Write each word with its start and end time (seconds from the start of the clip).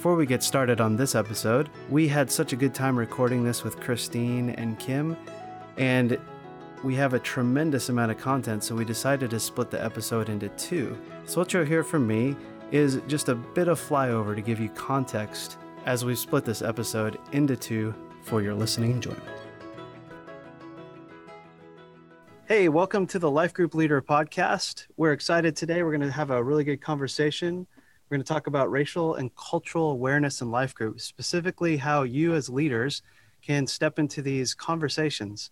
Before 0.00 0.16
we 0.16 0.24
get 0.24 0.42
started 0.42 0.80
on 0.80 0.96
this 0.96 1.14
episode, 1.14 1.68
we 1.90 2.08
had 2.08 2.30
such 2.30 2.54
a 2.54 2.56
good 2.56 2.72
time 2.72 2.98
recording 2.98 3.44
this 3.44 3.62
with 3.62 3.78
Christine 3.78 4.48
and 4.48 4.78
Kim, 4.78 5.14
and 5.76 6.18
we 6.82 6.94
have 6.94 7.12
a 7.12 7.18
tremendous 7.18 7.90
amount 7.90 8.10
of 8.10 8.16
content, 8.16 8.64
so 8.64 8.74
we 8.74 8.86
decided 8.86 9.28
to 9.28 9.38
split 9.38 9.70
the 9.70 9.84
episode 9.84 10.30
into 10.30 10.48
two. 10.56 10.96
So, 11.26 11.38
what 11.38 11.52
you'll 11.52 11.66
hear 11.66 11.84
from 11.84 12.06
me 12.06 12.34
is 12.70 13.02
just 13.08 13.28
a 13.28 13.34
bit 13.34 13.68
of 13.68 13.78
flyover 13.78 14.34
to 14.34 14.40
give 14.40 14.58
you 14.58 14.70
context 14.70 15.58
as 15.84 16.02
we 16.02 16.14
split 16.14 16.46
this 16.46 16.62
episode 16.62 17.18
into 17.32 17.54
two 17.54 17.94
for 18.22 18.40
your 18.40 18.54
listening 18.54 18.92
enjoyment. 18.92 19.22
Hey, 22.46 22.70
welcome 22.70 23.06
to 23.08 23.18
the 23.18 23.30
Life 23.30 23.52
Group 23.52 23.74
Leader 23.74 24.00
podcast. 24.00 24.86
We're 24.96 25.12
excited 25.12 25.56
today. 25.56 25.82
We're 25.82 25.94
going 25.94 26.08
to 26.08 26.10
have 26.10 26.30
a 26.30 26.42
really 26.42 26.64
good 26.64 26.80
conversation 26.80 27.66
we're 28.10 28.16
going 28.16 28.24
to 28.24 28.32
talk 28.32 28.48
about 28.48 28.72
racial 28.72 29.14
and 29.14 29.30
cultural 29.36 29.92
awareness 29.92 30.40
in 30.40 30.50
life 30.50 30.74
groups, 30.74 31.04
specifically 31.04 31.76
how 31.76 32.02
you 32.02 32.34
as 32.34 32.48
leaders 32.48 33.02
can 33.40 33.68
step 33.68 34.00
into 34.00 34.20
these 34.20 34.52
conversations. 34.52 35.50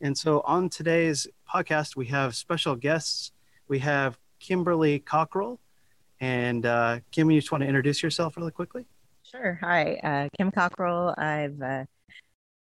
And 0.00 0.16
so 0.16 0.40
on 0.46 0.70
today's 0.70 1.26
podcast, 1.46 1.96
we 1.96 2.06
have 2.06 2.34
special 2.34 2.76
guests. 2.76 3.32
We 3.68 3.80
have 3.80 4.16
Kimberly 4.40 5.00
Cockrell. 5.00 5.58
And 6.18 6.64
uh, 6.64 7.00
Kim, 7.10 7.30
you 7.30 7.40
just 7.40 7.52
want 7.52 7.60
to 7.62 7.68
introduce 7.68 8.02
yourself 8.02 8.38
really 8.38 8.52
quickly? 8.52 8.86
Sure. 9.22 9.58
Hi, 9.60 10.00
uh, 10.02 10.28
Kim 10.38 10.50
Cockrell. 10.50 11.14
I've 11.18 11.60
uh, 11.60 11.84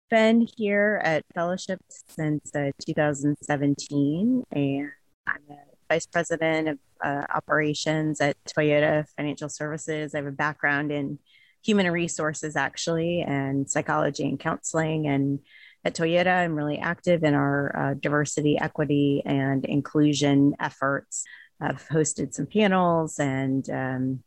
been 0.09 0.47
here 0.58 0.99
at 1.03 1.23
Fellowship 1.35 1.80
since 1.89 2.55
uh, 2.55 2.71
2017, 2.83 4.43
and 4.52 4.89
I'm 5.27 5.41
a 5.52 5.58
vice 5.89 6.08
president 6.08 6.69
of 6.69 6.80
uh, 7.03 7.25
operations 7.33 8.21
at 8.21 8.35
Toyota 8.45 9.05
Financial 9.15 9.49
Services. 9.49 10.13
I 10.13 10.19
have 10.19 10.27
a 10.27 10.31
background 10.31 10.91
in 10.91 11.19
human 11.63 11.89
resources, 11.91 12.55
actually, 12.55 13.21
and 13.21 13.69
psychology 13.69 14.23
and 14.23 14.39
counseling. 14.39 15.07
And 15.07 15.39
at 15.83 15.95
Toyota, 15.95 16.43
I'm 16.43 16.55
really 16.55 16.77
active 16.77 17.23
in 17.23 17.33
our 17.33 17.75
uh, 17.75 17.93
diversity, 17.95 18.57
equity, 18.59 19.21
and 19.25 19.65
inclusion 19.65 20.55
efforts. 20.59 21.23
I've 21.59 21.87
hosted 21.87 22.33
some 22.33 22.45
panels 22.45 23.19
and 23.19 23.67
um, 23.69 24.23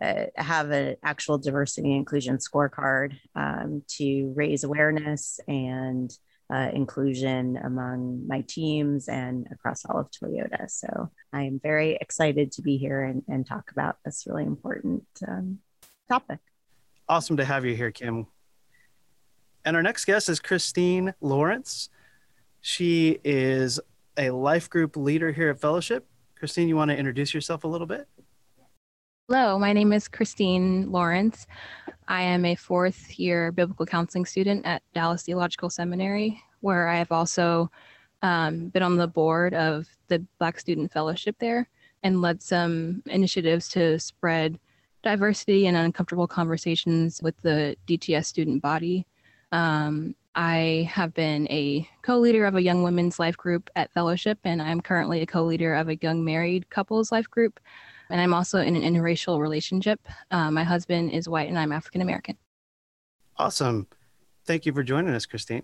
uh, 0.00 0.26
have 0.36 0.70
an 0.70 0.96
actual 1.02 1.38
diversity 1.38 1.88
and 1.90 1.98
inclusion 1.98 2.38
scorecard 2.38 3.18
um, 3.34 3.82
to 3.98 4.32
raise 4.34 4.64
awareness 4.64 5.40
and 5.48 6.10
uh, 6.52 6.70
inclusion 6.72 7.56
among 7.64 8.26
my 8.26 8.42
teams 8.48 9.08
and 9.08 9.46
across 9.52 9.84
all 9.84 9.98
of 10.00 10.10
Toyota. 10.10 10.68
So 10.68 11.10
I 11.32 11.44
am 11.44 11.60
very 11.62 11.96
excited 12.00 12.52
to 12.52 12.62
be 12.62 12.76
here 12.76 13.04
and, 13.04 13.22
and 13.28 13.46
talk 13.46 13.70
about 13.70 13.98
this 14.04 14.24
really 14.26 14.44
important 14.44 15.04
um, 15.26 15.60
topic. 16.08 16.40
Awesome 17.08 17.36
to 17.36 17.44
have 17.44 17.64
you 17.64 17.76
here, 17.76 17.90
Kim. 17.90 18.26
And 19.64 19.76
our 19.76 19.82
next 19.82 20.04
guest 20.04 20.28
is 20.28 20.40
Christine 20.40 21.14
Lawrence. 21.20 21.88
She 22.60 23.18
is 23.24 23.78
a 24.16 24.30
life 24.30 24.68
group 24.68 24.96
leader 24.96 25.32
here 25.32 25.50
at 25.50 25.60
Fellowship. 25.60 26.06
Christine, 26.36 26.68
you 26.68 26.76
want 26.76 26.90
to 26.90 26.96
introduce 26.96 27.34
yourself 27.34 27.64
a 27.64 27.68
little 27.68 27.86
bit? 27.86 28.08
Hello, 29.32 29.60
my 29.60 29.72
name 29.72 29.92
is 29.92 30.08
Christine 30.08 30.90
Lawrence. 30.90 31.46
I 32.08 32.22
am 32.22 32.44
a 32.44 32.56
fourth 32.56 33.16
year 33.16 33.52
biblical 33.52 33.86
counseling 33.86 34.24
student 34.24 34.66
at 34.66 34.82
Dallas 34.92 35.22
Theological 35.22 35.70
Seminary, 35.70 36.42
where 36.62 36.88
I 36.88 36.96
have 36.96 37.12
also 37.12 37.70
um, 38.22 38.70
been 38.70 38.82
on 38.82 38.96
the 38.96 39.06
board 39.06 39.54
of 39.54 39.86
the 40.08 40.18
Black 40.40 40.58
Student 40.58 40.90
Fellowship 40.90 41.36
there 41.38 41.68
and 42.02 42.20
led 42.20 42.42
some 42.42 43.04
initiatives 43.06 43.68
to 43.68 44.00
spread 44.00 44.58
diversity 45.04 45.68
and 45.68 45.76
uncomfortable 45.76 46.26
conversations 46.26 47.22
with 47.22 47.40
the 47.42 47.76
DTS 47.86 48.26
student 48.26 48.60
body. 48.60 49.06
Um, 49.52 50.16
I 50.34 50.90
have 50.92 51.14
been 51.14 51.46
a 51.50 51.88
co 52.02 52.18
leader 52.18 52.46
of 52.46 52.56
a 52.56 52.62
young 52.62 52.82
women's 52.82 53.20
life 53.20 53.36
group 53.36 53.70
at 53.76 53.92
Fellowship, 53.92 54.40
and 54.42 54.60
I'm 54.60 54.80
currently 54.80 55.22
a 55.22 55.26
co 55.26 55.44
leader 55.44 55.76
of 55.76 55.88
a 55.88 55.96
young 56.02 56.24
married 56.24 56.68
couples 56.68 57.12
life 57.12 57.30
group 57.30 57.60
and 58.10 58.20
I'm 58.20 58.34
also 58.34 58.60
in 58.60 58.76
an 58.76 58.82
interracial 58.82 59.38
relationship. 59.38 60.00
Uh, 60.30 60.50
my 60.50 60.64
husband 60.64 61.12
is 61.12 61.28
white 61.28 61.48
and 61.48 61.58
I'm 61.58 61.72
African 61.72 62.02
American. 62.02 62.36
Awesome. 63.36 63.86
Thank 64.46 64.66
you 64.66 64.72
for 64.72 64.82
joining 64.82 65.14
us, 65.14 65.26
Christine. 65.26 65.62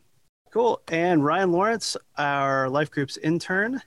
Cool. 0.52 0.80
And 0.88 1.24
Ryan 1.24 1.52
Lawrence, 1.52 1.96
our 2.16 2.68
life 2.68 2.90
group's 2.90 3.16
intern. 3.18 3.82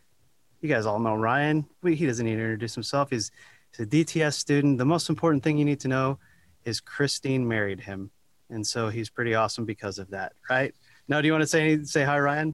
You 0.61 0.69
guys 0.69 0.85
all 0.85 0.99
know 0.99 1.15
Ryan. 1.15 1.65
We, 1.81 1.95
he 1.95 2.05
doesn't 2.05 2.25
need 2.25 2.35
to 2.35 2.41
introduce 2.41 2.75
himself. 2.75 3.09
He's, 3.09 3.31
he's 3.71 3.85
a 3.85 3.89
DTS 3.89 4.33
student. 4.33 4.77
The 4.77 4.85
most 4.85 5.09
important 5.09 5.43
thing 5.43 5.57
you 5.57 5.65
need 5.65 5.79
to 5.79 5.87
know 5.87 6.19
is 6.65 6.79
Christine 6.79 7.47
married 7.47 7.79
him. 7.79 8.11
And 8.49 8.65
so 8.65 8.89
he's 8.89 9.09
pretty 9.09 9.35
awesome 9.35 9.65
because 9.65 9.99
of 9.99 10.09
that, 10.09 10.33
right? 10.49 10.73
Now, 11.07 11.21
do 11.21 11.27
you 11.27 11.33
want 11.33 11.43
to 11.43 11.47
say 11.47 11.83
say 11.83 12.03
hi, 12.03 12.19
Ryan? 12.19 12.53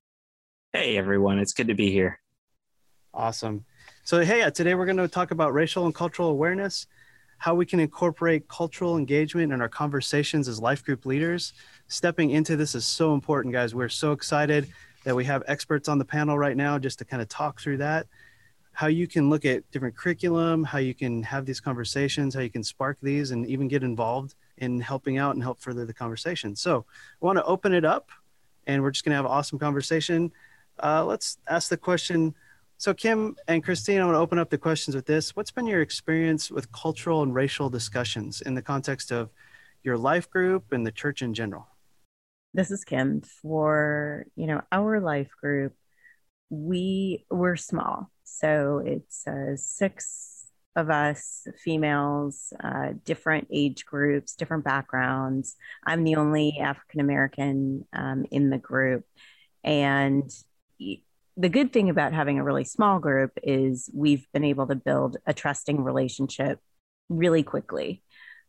Hey, 0.72 0.98
everyone. 0.98 1.40
It's 1.40 1.54
good 1.54 1.68
to 1.68 1.74
be 1.74 1.92
here. 1.92 2.20
Awesome. 3.14 3.66
So, 4.08 4.24
hey, 4.24 4.44
uh, 4.44 4.52
today 4.52 4.76
we're 4.76 4.86
going 4.86 4.98
to 4.98 5.08
talk 5.08 5.32
about 5.32 5.52
racial 5.56 5.86
and 5.86 5.96
cultural 5.96 6.30
awareness, 6.30 6.86
how 7.40 7.56
we 7.56 7.66
can 7.66 7.80
incorporate 7.80 8.48
cultural 8.48 9.00
engagement 9.00 9.52
in 9.52 9.62
our 9.62 9.68
conversations 9.68 10.48
as 10.48 10.60
life 10.60 10.86
group 10.86 11.08
leaders. 11.08 11.54
Stepping 11.88 12.30
into 12.30 12.56
this 12.56 12.76
is 12.76 12.86
so 12.86 13.16
important, 13.16 13.52
guys. 13.52 13.74
We're 13.74 13.90
so 13.90 14.12
excited 14.12 14.68
that 15.06 15.16
we 15.16 15.26
have 15.26 15.42
experts 15.48 15.90
on 15.90 15.98
the 15.98 16.06
panel 16.06 16.38
right 16.38 16.56
now 16.56 16.78
just 16.78 17.00
to 17.00 17.06
kind 17.06 17.20
of 17.20 17.30
talk 17.30 17.60
through 17.60 17.78
that. 17.78 18.06
How 18.74 18.86
you 18.86 19.08
can 19.08 19.32
look 19.32 19.44
at 19.44 19.64
different 19.72 19.98
curriculum, 19.98 20.64
how 20.64 20.78
you 20.78 20.94
can 20.94 21.24
have 21.24 21.48
these 21.48 21.60
conversations, 21.60 22.36
how 22.36 22.42
you 22.42 22.52
can 22.52 22.64
spark 22.64 23.00
these, 23.02 23.32
and 23.32 23.48
even 23.48 23.68
get 23.68 23.82
involved 23.82 24.36
in 24.58 24.82
helping 24.82 25.18
out 25.18 25.34
and 25.34 25.42
help 25.42 25.60
further 25.60 25.84
the 25.84 25.96
conversation. 25.96 26.56
So, 26.56 26.86
I 27.20 27.26
want 27.26 27.40
to 27.40 27.44
open 27.46 27.74
it 27.74 27.86
up, 27.86 28.12
and 28.68 28.84
we're 28.84 28.92
just 28.92 29.04
going 29.04 29.14
to 29.14 29.16
have 29.16 29.26
an 29.26 29.32
awesome 29.32 29.58
conversation. 29.58 30.32
Uh, 30.78 31.04
let's 31.04 31.40
ask 31.48 31.70
the 31.70 31.78
question 31.78 32.36
so, 32.78 32.94
Kim 32.94 33.36
and 33.48 33.64
Christine, 33.64 34.02
I 34.02 34.06
want 34.06 34.16
to 34.16 34.20
open 34.20 34.40
up 34.40 34.50
the 34.50 34.58
questions 34.58 34.96
with 34.96 35.06
this. 35.06 35.36
What's 35.36 35.52
been 35.52 35.66
your 35.66 35.82
experience 35.82 36.52
with 36.52 36.72
cultural 36.72 37.24
and 37.24 37.34
racial 37.34 37.70
discussions 37.70 38.42
in 38.42 38.54
the 38.54 38.62
context 38.62 39.12
of 39.12 39.30
your 39.82 39.98
life 39.98 40.30
group 40.30 40.72
and 40.72 40.86
the 40.86 40.92
church 40.92 41.22
in 41.22 41.34
general? 41.34 41.68
This 42.54 42.72
is 42.72 42.84
Kim. 42.84 43.22
For 43.22 44.26
you 44.36 44.48
know 44.48 44.62
our 44.72 45.00
life 45.00 45.30
group, 45.40 45.74
we 46.50 47.26
we're 47.30 47.56
small, 47.56 48.12
so 48.24 48.82
it's 48.86 49.26
uh, 49.26 49.56
six 49.56 50.48
of 50.76 50.90
us 50.90 51.48
females, 51.58 52.52
uh, 52.62 52.90
different 53.06 53.48
age 53.52 53.86
groups, 53.86 54.36
different 54.36 54.66
backgrounds. 54.66 55.56
I'm 55.86 56.04
the 56.04 56.16
only 56.16 56.60
African 56.60 57.00
American 57.00 57.86
um, 57.94 58.26
in 58.32 58.50
the 58.50 58.58
group, 58.58 59.06
and 59.64 60.30
the 61.38 61.50
good 61.50 61.74
thing 61.74 61.90
about 61.90 62.14
having 62.14 62.40
a 62.40 62.44
really 62.44 62.64
small 62.64 63.00
group 63.00 63.32
is 63.44 63.90
we've 63.94 64.26
been 64.32 64.46
able 64.46 64.68
to 64.68 64.76
build 64.76 65.18
a 65.26 65.34
trusting 65.34 65.84
relationship 65.84 66.60
really 67.10 67.44
quickly. 67.44 68.04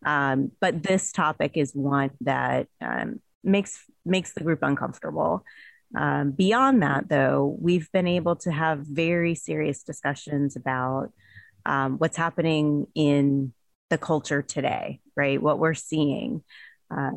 Um, 0.05 0.53
but 0.61 0.83
this 0.83 1.11
topic 1.11 1.53
is 1.57 1.73
one 1.75 2.11
that 2.21 2.69
um, 2.81 3.21
makes 3.43 3.83
makes 4.05 4.33
the 4.35 4.45
group 4.45 4.61
uncomfortable. 4.63 5.45
Um, 5.97 6.33
beyond 6.33 6.83
that, 6.83 7.09
though, 7.09 7.57
we've 7.61 7.91
been 7.93 8.07
able 8.07 8.37
to 8.37 8.53
have 8.53 8.81
very 8.81 9.35
serious 9.35 9.83
discussions 9.83 10.55
about 10.57 11.13
um, 11.65 11.99
what's 11.99 12.17
happening 12.17 12.87
in 12.95 13.53
the 13.91 13.99
culture 13.99 14.43
today, 14.43 15.01
right? 15.17 15.41
What 15.41 15.59
we're 15.59 15.75
seeing. 15.75 16.43
Uh, 16.91 17.13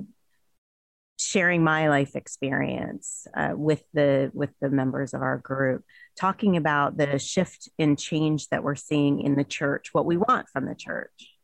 sharing 1.20 1.62
my 1.62 1.90
life 1.90 2.16
experience 2.16 3.28
uh, 3.36 3.52
with 3.54 3.84
the 3.94 4.32
with 4.34 4.52
the 4.62 4.70
members 4.70 5.14
of 5.14 5.22
our 5.22 5.38
group 5.38 5.84
talking 6.16 6.56
about 6.56 6.96
the 6.96 7.20
shift 7.20 7.68
and 7.78 8.00
change 8.00 8.48
that 8.48 8.64
we're 8.64 8.76
seeing 8.76 9.20
in 9.20 9.36
the 9.36 9.44
church 9.44 9.90
what 9.94 10.06
we 10.06 10.16
want 10.16 10.48
from 10.48 10.66
the 10.66 10.76
church. 10.76 11.36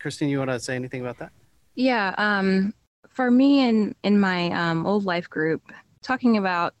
Christine 0.00 0.28
you 0.28 0.38
want 0.38 0.50
to 0.50 0.58
say 0.58 0.74
anything 0.74 1.00
about 1.00 1.18
that? 1.18 1.30
Yeah 1.76 2.14
um, 2.18 2.74
for 3.08 3.30
me 3.30 3.60
in 3.60 3.94
in 4.02 4.18
my 4.18 4.50
um, 4.50 4.84
old 4.84 5.04
life 5.04 5.30
group 5.30 5.62
talking 6.02 6.36
about 6.36 6.74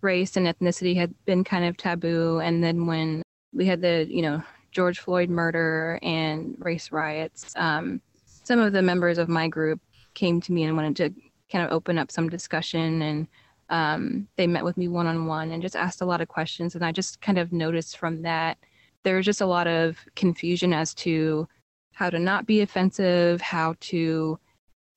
race 0.00 0.36
and 0.36 0.46
ethnicity 0.46 0.94
had 0.94 1.12
been 1.24 1.42
kind 1.42 1.64
of 1.64 1.76
taboo. 1.76 2.38
And 2.38 2.62
then 2.62 2.86
when 2.86 3.22
we 3.52 3.66
had 3.66 3.80
the 3.80 4.06
you 4.08 4.22
know 4.22 4.42
george 4.70 5.00
floyd 5.00 5.28
murder 5.28 5.98
and 6.02 6.56
race 6.58 6.92
riots 6.92 7.52
um, 7.56 8.00
some 8.44 8.60
of 8.60 8.72
the 8.72 8.82
members 8.82 9.18
of 9.18 9.28
my 9.28 9.48
group 9.48 9.80
came 10.14 10.40
to 10.40 10.52
me 10.52 10.64
and 10.64 10.76
wanted 10.76 10.96
to 10.96 11.20
kind 11.50 11.64
of 11.64 11.72
open 11.72 11.98
up 11.98 12.10
some 12.10 12.28
discussion 12.28 13.02
and 13.02 13.28
um, 13.70 14.28
they 14.36 14.46
met 14.46 14.64
with 14.64 14.76
me 14.76 14.88
one 14.88 15.06
on 15.06 15.26
one 15.26 15.50
and 15.50 15.62
just 15.62 15.76
asked 15.76 16.00
a 16.00 16.06
lot 16.06 16.20
of 16.20 16.28
questions. 16.28 16.74
And 16.74 16.84
I 16.84 16.92
just 16.92 17.20
kind 17.20 17.38
of 17.38 17.52
noticed 17.52 17.96
from 17.96 18.22
that 18.22 18.58
there 19.02 19.16
was 19.16 19.26
just 19.26 19.40
a 19.40 19.46
lot 19.46 19.66
of 19.66 19.98
confusion 20.16 20.72
as 20.72 20.94
to 20.94 21.48
how 21.92 22.10
to 22.10 22.18
not 22.18 22.46
be 22.46 22.60
offensive, 22.60 23.40
how 23.40 23.74
to 23.80 24.38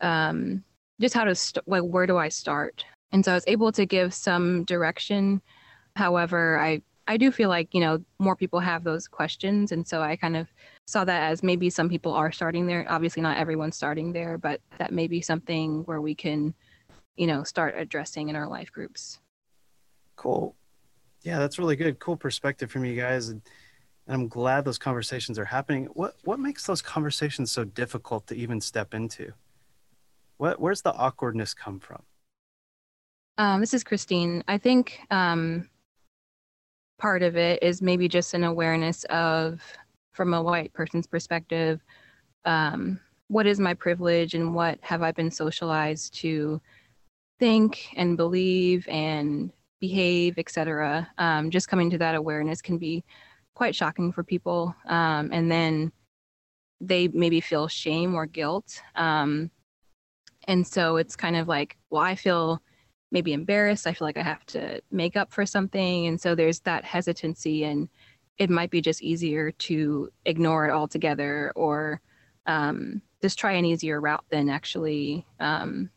um, 0.01 0.63
just 0.99 1.13
how 1.13 1.23
to 1.23 1.35
st- 1.35 1.67
like 1.67 1.83
where 1.83 2.07
do 2.07 2.17
I 2.17 2.29
start? 2.29 2.83
And 3.11 3.23
so 3.23 3.31
I 3.31 3.35
was 3.35 3.43
able 3.47 3.71
to 3.71 3.85
give 3.85 4.13
some 4.13 4.63
direction. 4.65 5.41
However, 5.95 6.59
I 6.59 6.81
I 7.07 7.17
do 7.17 7.31
feel 7.31 7.49
like, 7.49 7.73
you 7.73 7.79
know, 7.79 8.03
more 8.19 8.35
people 8.35 8.59
have 8.59 8.83
those 8.83 9.07
questions. 9.07 9.71
And 9.71 9.87
so 9.87 10.01
I 10.01 10.17
kind 10.17 10.35
of 10.35 10.47
saw 10.87 11.03
that 11.03 11.31
as 11.31 11.43
maybe 11.43 11.69
some 11.69 11.89
people 11.89 12.13
are 12.13 12.31
starting 12.31 12.65
there. 12.65 12.85
Obviously, 12.89 13.21
not 13.21 13.37
everyone's 13.37 13.75
starting 13.75 14.13
there, 14.13 14.37
but 14.37 14.61
that 14.77 14.93
may 14.93 15.07
be 15.07 15.21
something 15.21 15.83
where 15.83 16.01
we 16.01 16.15
can, 16.15 16.53
you 17.17 17.27
know, 17.27 17.43
start 17.43 17.75
addressing 17.77 18.29
in 18.29 18.35
our 18.35 18.47
life 18.47 18.71
groups. 18.71 19.19
Cool. 20.15 20.55
Yeah, 21.23 21.39
that's 21.39 21.59
really 21.59 21.75
good. 21.75 21.99
Cool 21.99 22.15
perspective 22.15 22.71
from 22.71 22.85
you 22.85 22.95
guys. 22.95 23.27
And, 23.29 23.41
and 24.07 24.15
I'm 24.15 24.27
glad 24.29 24.63
those 24.63 24.77
conversations 24.77 25.37
are 25.37 25.45
happening. 25.45 25.85
What 25.93 26.15
what 26.23 26.39
makes 26.39 26.65
those 26.65 26.81
conversations 26.81 27.51
so 27.51 27.65
difficult 27.65 28.25
to 28.27 28.35
even 28.35 28.61
step 28.61 28.93
into? 28.93 29.33
What 30.37 30.59
where's 30.61 30.81
the 30.81 30.93
awkwardness 30.93 31.53
come 31.53 31.79
from? 31.79 32.03
Um, 33.37 33.59
this 33.59 33.73
is 33.73 33.83
Christine. 33.83 34.43
I 34.47 34.57
think 34.57 34.99
um, 35.11 35.69
part 36.97 37.21
of 37.21 37.35
it 37.35 37.61
is 37.61 37.81
maybe 37.81 38.07
just 38.07 38.33
an 38.33 38.43
awareness 38.43 39.03
of, 39.05 39.61
from 40.17 40.33
a 40.33 40.41
white 40.41 40.73
person's 40.73 41.07
perspective, 41.07 41.79
um, 42.43 42.99
what 43.27 43.45
is 43.45 43.59
my 43.59 43.75
privilege 43.75 44.33
and 44.33 44.55
what 44.55 44.79
have 44.81 45.03
I 45.03 45.11
been 45.11 45.29
socialized 45.29 46.15
to 46.15 46.59
think 47.39 47.93
and 47.95 48.17
believe 48.17 48.87
and 48.87 49.51
behave, 49.79 50.39
etc. 50.39 51.07
Um, 51.19 51.51
just 51.51 51.67
coming 51.67 51.91
to 51.91 51.99
that 51.99 52.15
awareness 52.15 52.63
can 52.63 52.79
be 52.79 53.03
quite 53.53 53.75
shocking 53.75 54.11
for 54.11 54.23
people, 54.23 54.75
um, 54.87 55.29
and 55.31 55.51
then 55.51 55.91
they 56.81 57.07
maybe 57.09 57.39
feel 57.39 57.67
shame 57.67 58.15
or 58.15 58.25
guilt. 58.25 58.81
Um, 58.95 59.51
and 60.47 60.65
so 60.65 60.97
it's 60.97 61.15
kind 61.15 61.35
of 61.35 61.47
like, 61.47 61.77
well, 61.89 62.01
I 62.01 62.15
feel 62.15 62.61
maybe 63.11 63.33
embarrassed. 63.33 63.85
I 63.85 63.93
feel 63.93 64.07
like 64.07 64.17
I 64.17 64.23
have 64.23 64.45
to 64.47 64.81
make 64.91 65.15
up 65.15 65.31
for 65.31 65.45
something. 65.45 66.07
And 66.07 66.19
so 66.19 66.33
there's 66.33 66.59
that 66.61 66.85
hesitancy, 66.85 67.65
and 67.65 67.87
it 68.37 68.49
might 68.49 68.69
be 68.69 68.81
just 68.81 69.01
easier 69.01 69.51
to 69.51 70.11
ignore 70.25 70.67
it 70.67 70.71
altogether 70.71 71.51
or 71.55 72.01
um, 72.45 73.01
just 73.21 73.39
try 73.39 73.53
an 73.53 73.65
easier 73.65 73.99
route 73.99 74.25
than 74.29 74.49
actually, 74.49 75.25
um, 75.39 75.89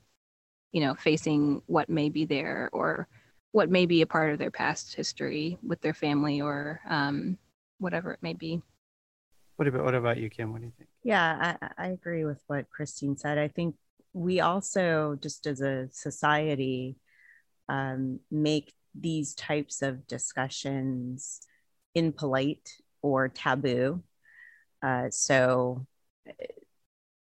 you 0.72 0.80
know, 0.80 0.94
facing 0.94 1.62
what 1.66 1.88
may 1.88 2.08
be 2.08 2.24
there 2.24 2.70
or 2.72 3.08
what 3.52 3.68
may 3.68 3.84
be 3.86 4.02
a 4.02 4.06
part 4.06 4.32
of 4.32 4.38
their 4.38 4.50
past 4.50 4.94
history 4.94 5.58
with 5.62 5.80
their 5.80 5.94
family 5.94 6.40
or 6.40 6.80
um, 6.88 7.36
whatever 7.78 8.12
it 8.12 8.22
may 8.22 8.32
be. 8.32 8.62
What 9.56 9.68
about 9.68 9.84
what 9.84 9.94
about 9.94 10.16
you, 10.16 10.30
Kim? 10.30 10.52
What 10.52 10.60
do 10.60 10.66
you 10.66 10.72
think? 10.78 10.88
Yeah, 11.02 11.56
I, 11.60 11.68
I 11.76 11.86
agree 11.88 12.24
with 12.24 12.42
what 12.46 12.70
Christine 12.70 13.16
said. 13.16 13.36
I 13.36 13.48
think 13.48 13.74
we 14.12 14.40
also, 14.40 15.18
just 15.20 15.46
as 15.46 15.60
a 15.60 15.88
society, 15.92 16.96
um, 17.68 18.20
make 18.30 18.72
these 18.94 19.34
types 19.34 19.82
of 19.82 20.06
discussions 20.06 21.40
impolite 21.94 22.76
or 23.02 23.28
taboo. 23.28 24.02
Uh, 24.82 25.10
so, 25.10 25.86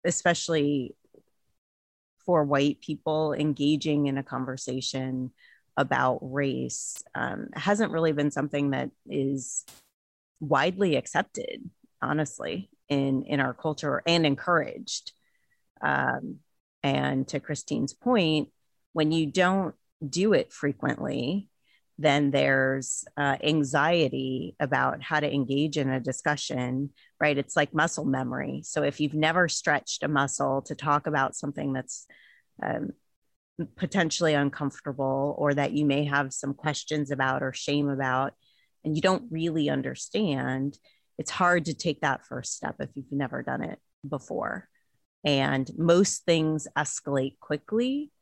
especially 0.04 0.94
for 2.24 2.44
white 2.44 2.80
people 2.80 3.32
engaging 3.32 4.06
in 4.06 4.18
a 4.18 4.22
conversation 4.22 5.30
about 5.76 6.18
race 6.22 7.02
um, 7.14 7.48
hasn't 7.54 7.92
really 7.92 8.12
been 8.12 8.30
something 8.30 8.70
that 8.70 8.90
is 9.08 9.64
widely 10.40 10.96
accepted, 10.96 11.70
honestly, 12.02 12.70
in 12.88 13.22
in 13.24 13.40
our 13.40 13.54
culture 13.54 14.02
and 14.06 14.26
encouraged. 14.26 15.12
Um, 15.80 16.36
and 16.82 17.26
to 17.28 17.40
Christine's 17.40 17.92
point, 17.92 18.50
when 18.92 19.12
you 19.12 19.26
don't 19.26 19.74
do 20.08 20.32
it 20.32 20.52
frequently, 20.52 21.48
then 21.98 22.30
there's 22.30 23.04
uh, 23.16 23.36
anxiety 23.42 24.54
about 24.60 25.02
how 25.02 25.18
to 25.18 25.32
engage 25.32 25.78
in 25.78 25.88
a 25.88 26.00
discussion, 26.00 26.90
right? 27.20 27.38
It's 27.38 27.56
like 27.56 27.74
muscle 27.74 28.04
memory. 28.04 28.60
So 28.64 28.82
if 28.82 29.00
you've 29.00 29.14
never 29.14 29.48
stretched 29.48 30.02
a 30.02 30.08
muscle 30.08 30.62
to 30.62 30.74
talk 30.74 31.06
about 31.06 31.34
something 31.34 31.72
that's 31.72 32.06
um, 32.62 32.90
potentially 33.76 34.34
uncomfortable 34.34 35.34
or 35.38 35.54
that 35.54 35.72
you 35.72 35.86
may 35.86 36.04
have 36.04 36.34
some 36.34 36.52
questions 36.52 37.10
about 37.10 37.42
or 37.42 37.54
shame 37.54 37.88
about, 37.88 38.34
and 38.84 38.94
you 38.94 39.00
don't 39.00 39.24
really 39.30 39.70
understand, 39.70 40.78
it's 41.18 41.30
hard 41.30 41.64
to 41.64 41.74
take 41.74 42.02
that 42.02 42.26
first 42.26 42.54
step 42.54 42.76
if 42.78 42.90
you've 42.94 43.10
never 43.10 43.42
done 43.42 43.62
it 43.62 43.78
before. 44.06 44.68
And 45.24 45.68
most 45.76 46.24
things 46.24 46.68
escalate 46.76 47.38
quickly 47.40 48.12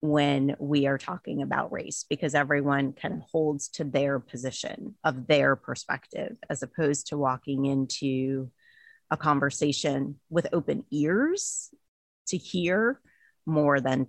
when 0.00 0.56
we 0.58 0.86
are 0.86 0.98
talking 0.98 1.42
about 1.42 1.72
race 1.72 2.04
because 2.08 2.34
everyone 2.34 2.92
kind 2.92 3.14
of 3.14 3.20
holds 3.30 3.68
to 3.68 3.84
their 3.84 4.18
position 4.18 4.94
of 5.04 5.26
their 5.26 5.56
perspective 5.56 6.36
as 6.48 6.62
opposed 6.62 7.08
to 7.08 7.18
walking 7.18 7.66
into 7.66 8.50
a 9.10 9.16
conversation 9.16 10.16
with 10.30 10.46
open 10.52 10.84
ears 10.90 11.68
to 12.28 12.36
hear 12.36 13.00
more 13.44 13.80
than 13.80 14.06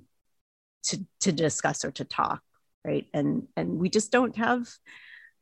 to, 0.83 1.05
to 1.19 1.31
discuss 1.31 1.83
or 1.83 1.91
to 1.91 2.05
talk 2.05 2.41
right 2.85 3.07
and 3.13 3.47
and 3.57 3.77
we 3.77 3.89
just 3.89 4.11
don't 4.11 4.37
have 4.37 4.67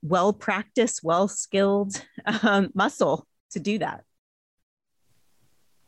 well 0.01 0.33
practiced 0.33 1.01
well 1.03 1.27
skilled 1.27 2.03
um, 2.43 2.69
muscle 2.73 3.27
to 3.51 3.59
do 3.59 3.77
that 3.77 4.03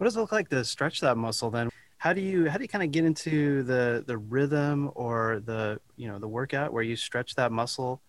what 0.01 0.05
does 0.05 0.17
it 0.17 0.19
look 0.19 0.31
like 0.31 0.49
to 0.49 0.65
stretch 0.65 0.99
that 1.01 1.15
muscle 1.15 1.51
then? 1.51 1.69
How 2.01 2.13
do 2.13 2.21
you 2.21 2.49
how 2.49 2.57
do 2.57 2.63
you 2.63 2.67
kind 2.67 2.83
of 2.83 2.89
get 2.89 3.05
into 3.05 3.61
the 3.61 4.03
the 4.07 4.17
rhythm 4.17 4.89
or 4.95 5.39
the 5.45 5.79
you 5.97 6.07
know 6.07 6.17
the 6.17 6.27
workout 6.27 6.73
where 6.73 6.81
you 6.81 6.95
stretch 6.95 7.35
that 7.35 7.51
muscle 7.51 8.01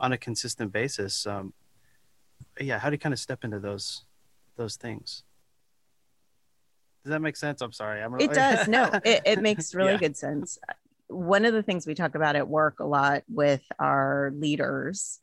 on 0.00 0.12
a 0.12 0.16
consistent 0.16 0.72
basis? 0.72 1.26
Um, 1.26 1.52
yeah, 2.58 2.78
how 2.78 2.88
do 2.88 2.94
you 2.94 2.98
kind 2.98 3.12
of 3.12 3.18
step 3.18 3.44
into 3.44 3.58
those 3.60 4.06
those 4.56 4.76
things? 4.76 5.22
Does 7.04 7.10
that 7.10 7.20
make 7.20 7.36
sense? 7.36 7.60
I'm 7.60 7.72
sorry. 7.72 8.02
I'm 8.02 8.14
really... 8.14 8.24
It 8.24 8.32
does. 8.32 8.68
No, 8.68 8.88
it, 9.04 9.20
it 9.26 9.42
makes 9.42 9.74
really 9.74 9.92
yeah. 9.92 9.98
good 9.98 10.16
sense. 10.16 10.58
One 11.08 11.44
of 11.44 11.52
the 11.52 11.62
things 11.62 11.86
we 11.86 11.94
talk 11.94 12.14
about 12.14 12.36
at 12.36 12.48
work 12.48 12.80
a 12.80 12.86
lot 12.86 13.22
with 13.28 13.62
our 13.78 14.32
leaders 14.34 15.20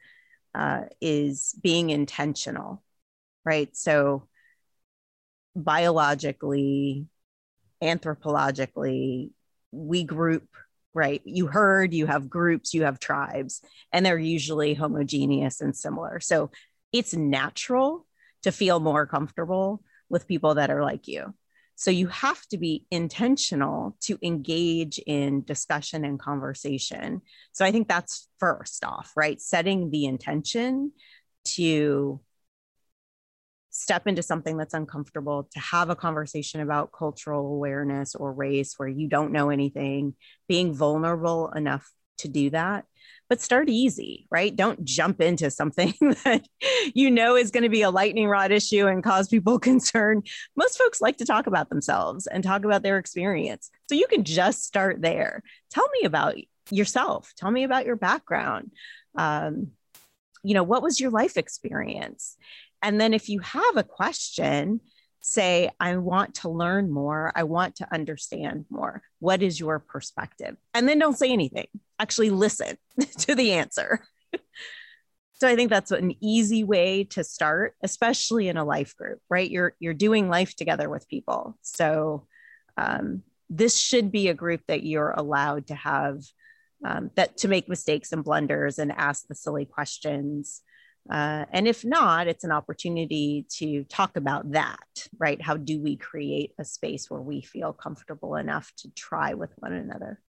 uh, 0.53 0.81
is 1.01 1.55
being 1.63 1.89
intentional, 1.89 2.83
right? 3.43 3.75
So 3.75 4.27
biologically, 5.55 7.07
anthropologically, 7.83 9.31
we 9.71 10.03
group, 10.03 10.47
right? 10.93 11.21
You 11.25 11.47
herd, 11.47 11.93
you 11.93 12.05
have 12.05 12.29
groups, 12.29 12.73
you 12.73 12.83
have 12.83 12.99
tribes, 12.99 13.61
and 13.91 14.05
they're 14.05 14.17
usually 14.17 14.73
homogeneous 14.73 15.61
and 15.61 15.75
similar. 15.75 16.19
So 16.19 16.51
it's 16.91 17.13
natural 17.13 18.05
to 18.43 18.51
feel 18.51 18.79
more 18.79 19.05
comfortable 19.05 19.83
with 20.09 20.27
people 20.27 20.55
that 20.55 20.69
are 20.69 20.83
like 20.83 21.07
you. 21.07 21.33
So 21.75 21.89
you 21.91 22.07
have 22.07 22.41
to 22.47 22.57
be 22.57 22.85
intentional 22.91 23.97
to 24.01 24.19
engage 24.21 24.99
in 24.99 25.43
discussion 25.43 26.05
and 26.05 26.19
conversation. 26.19 27.21
So 27.51 27.65
I 27.65 27.71
think 27.71 27.87
that's 27.87 28.29
first 28.39 28.85
off, 28.85 29.11
right? 29.15 29.41
Setting 29.41 29.89
the 29.89 30.05
intention 30.05 30.91
to 31.45 32.21
step 33.73 34.05
into 34.05 34.21
something 34.21 34.55
that's 34.55 34.75
uncomfortable, 34.75 35.49
to 35.51 35.59
have 35.59 35.89
a 35.89 35.95
conversation 35.95 36.61
about 36.61 36.91
cultural 36.91 37.47
awareness 37.47 38.13
or 38.13 38.31
race 38.31 38.75
where 38.77 38.87
you 38.87 39.07
don't 39.07 39.31
know 39.31 39.49
anything, 39.49 40.13
being 40.47 40.73
vulnerable 40.73 41.49
enough 41.49 41.91
to 42.19 42.27
do 42.27 42.51
that. 42.51 42.85
But 43.29 43.41
start 43.41 43.69
easy, 43.69 44.27
right? 44.29 44.55
Don't 44.55 44.85
jump 44.85 45.21
into 45.21 45.49
something 45.49 45.93
that 46.23 46.47
you 46.93 47.09
know 47.09 47.35
is 47.35 47.49
going 47.49 47.63
to 47.63 47.69
be 47.69 47.81
a 47.81 47.89
lightning 47.89 48.27
rod 48.27 48.51
issue 48.51 48.85
and 48.85 49.03
cause 49.03 49.27
people 49.27 49.57
concern. 49.71 50.21
Most 50.55 50.77
folks 50.77 51.01
like 51.01 51.17
to 51.17 51.25
talk 51.25 51.47
about 51.47 51.69
themselves 51.69 52.27
and 52.27 52.43
talk 52.43 52.65
about 52.65 52.83
their 52.83 52.99
experience. 52.99 53.71
So 53.89 53.95
you 53.95 54.05
can 54.05 54.23
just 54.23 54.65
start 54.65 55.01
there. 55.01 55.41
Tell 55.71 55.87
me 55.99 56.05
about 56.05 56.35
yourself. 56.69 57.33
Tell 57.37 57.49
me 57.49 57.63
about 57.63 57.87
your 57.87 57.95
background. 57.95 58.71
Um, 59.15 59.71
you 60.43 60.53
know, 60.53 60.63
what 60.63 60.83
was 60.83 60.99
your 60.99 61.09
life 61.09 61.37
experience? 61.37 62.37
And 62.83 62.99
then 62.99 63.13
if 63.13 63.29
you 63.29 63.39
have 63.39 63.77
a 63.77 63.83
question, 63.83 64.81
say, 65.21 65.69
I 65.79 65.95
want 65.97 66.35
to 66.35 66.49
learn 66.49 66.91
more. 66.91 67.31
I 67.33 67.43
want 67.43 67.77
to 67.77 67.91
understand 67.93 68.65
more. 68.69 69.01
What 69.19 69.41
is 69.41 69.59
your 69.59 69.79
perspective? 69.79 70.57
And 70.73 70.87
then 70.87 70.99
don't 70.99 71.17
say 71.17 71.31
anything. 71.31 71.67
Actually, 71.97 72.29
listen 72.29 72.77
to 73.19 73.33
the 73.33 73.53
answer. 73.53 74.05
so 75.33 75.47
I 75.47 75.55
think 75.55 75.69
that's 75.69 75.91
an 75.91 76.13
easy 76.21 76.65
way 76.65 77.05
to 77.05 77.23
start, 77.23 77.75
especially 77.81 78.49
in 78.49 78.57
a 78.57 78.65
life 78.65 78.95
group, 78.97 79.19
right? 79.29 79.49
You're 79.49 79.73
you're 79.79 79.93
doing 79.93 80.27
life 80.29 80.55
together 80.55 80.89
with 80.89 81.07
people. 81.07 81.57
So 81.61 82.27
um, 82.77 83.23
this 83.49 83.77
should 83.77 84.11
be 84.11 84.27
a 84.27 84.33
group 84.33 84.61
that 84.67 84.83
you're 84.83 85.11
allowed 85.11 85.67
to 85.67 85.75
have 85.75 86.21
um, 86.85 87.11
that 87.15 87.37
to 87.37 87.47
make 87.47 87.69
mistakes 87.69 88.11
and 88.11 88.25
blunders 88.25 88.77
and 88.77 88.91
ask 88.91 89.27
the 89.27 89.35
silly 89.35 89.65
questions 89.65 90.61
uh, 91.09 91.45
and 91.51 91.67
if 91.67 91.83
not, 91.83 92.27
it's 92.27 92.43
an 92.43 92.51
opportunity 92.51 93.45
to 93.57 93.83
talk 93.85 94.15
about 94.15 94.51
that, 94.51 95.07
right? 95.17 95.41
How 95.41 95.57
do 95.57 95.81
we 95.81 95.97
create 95.97 96.53
a 96.57 96.65
space 96.65 97.09
where 97.09 97.21
we 97.21 97.41
feel 97.41 97.73
comfortable 97.73 98.35
enough 98.35 98.71
to 98.77 98.89
try 98.91 99.33
with 99.33 99.51
one 99.59 99.73
another? 99.73 100.21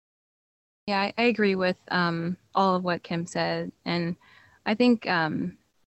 Yeah, 0.87 1.01
I, 1.01 1.13
I 1.17 1.23
agree 1.23 1.55
with 1.55 1.77
um, 1.89 2.37
all 2.55 2.75
of 2.75 2.83
what 2.83 3.03
Kim 3.03 3.27
said. 3.27 3.71
And 3.85 4.15
I 4.65 4.73
think 4.73 5.07
um, 5.07 5.57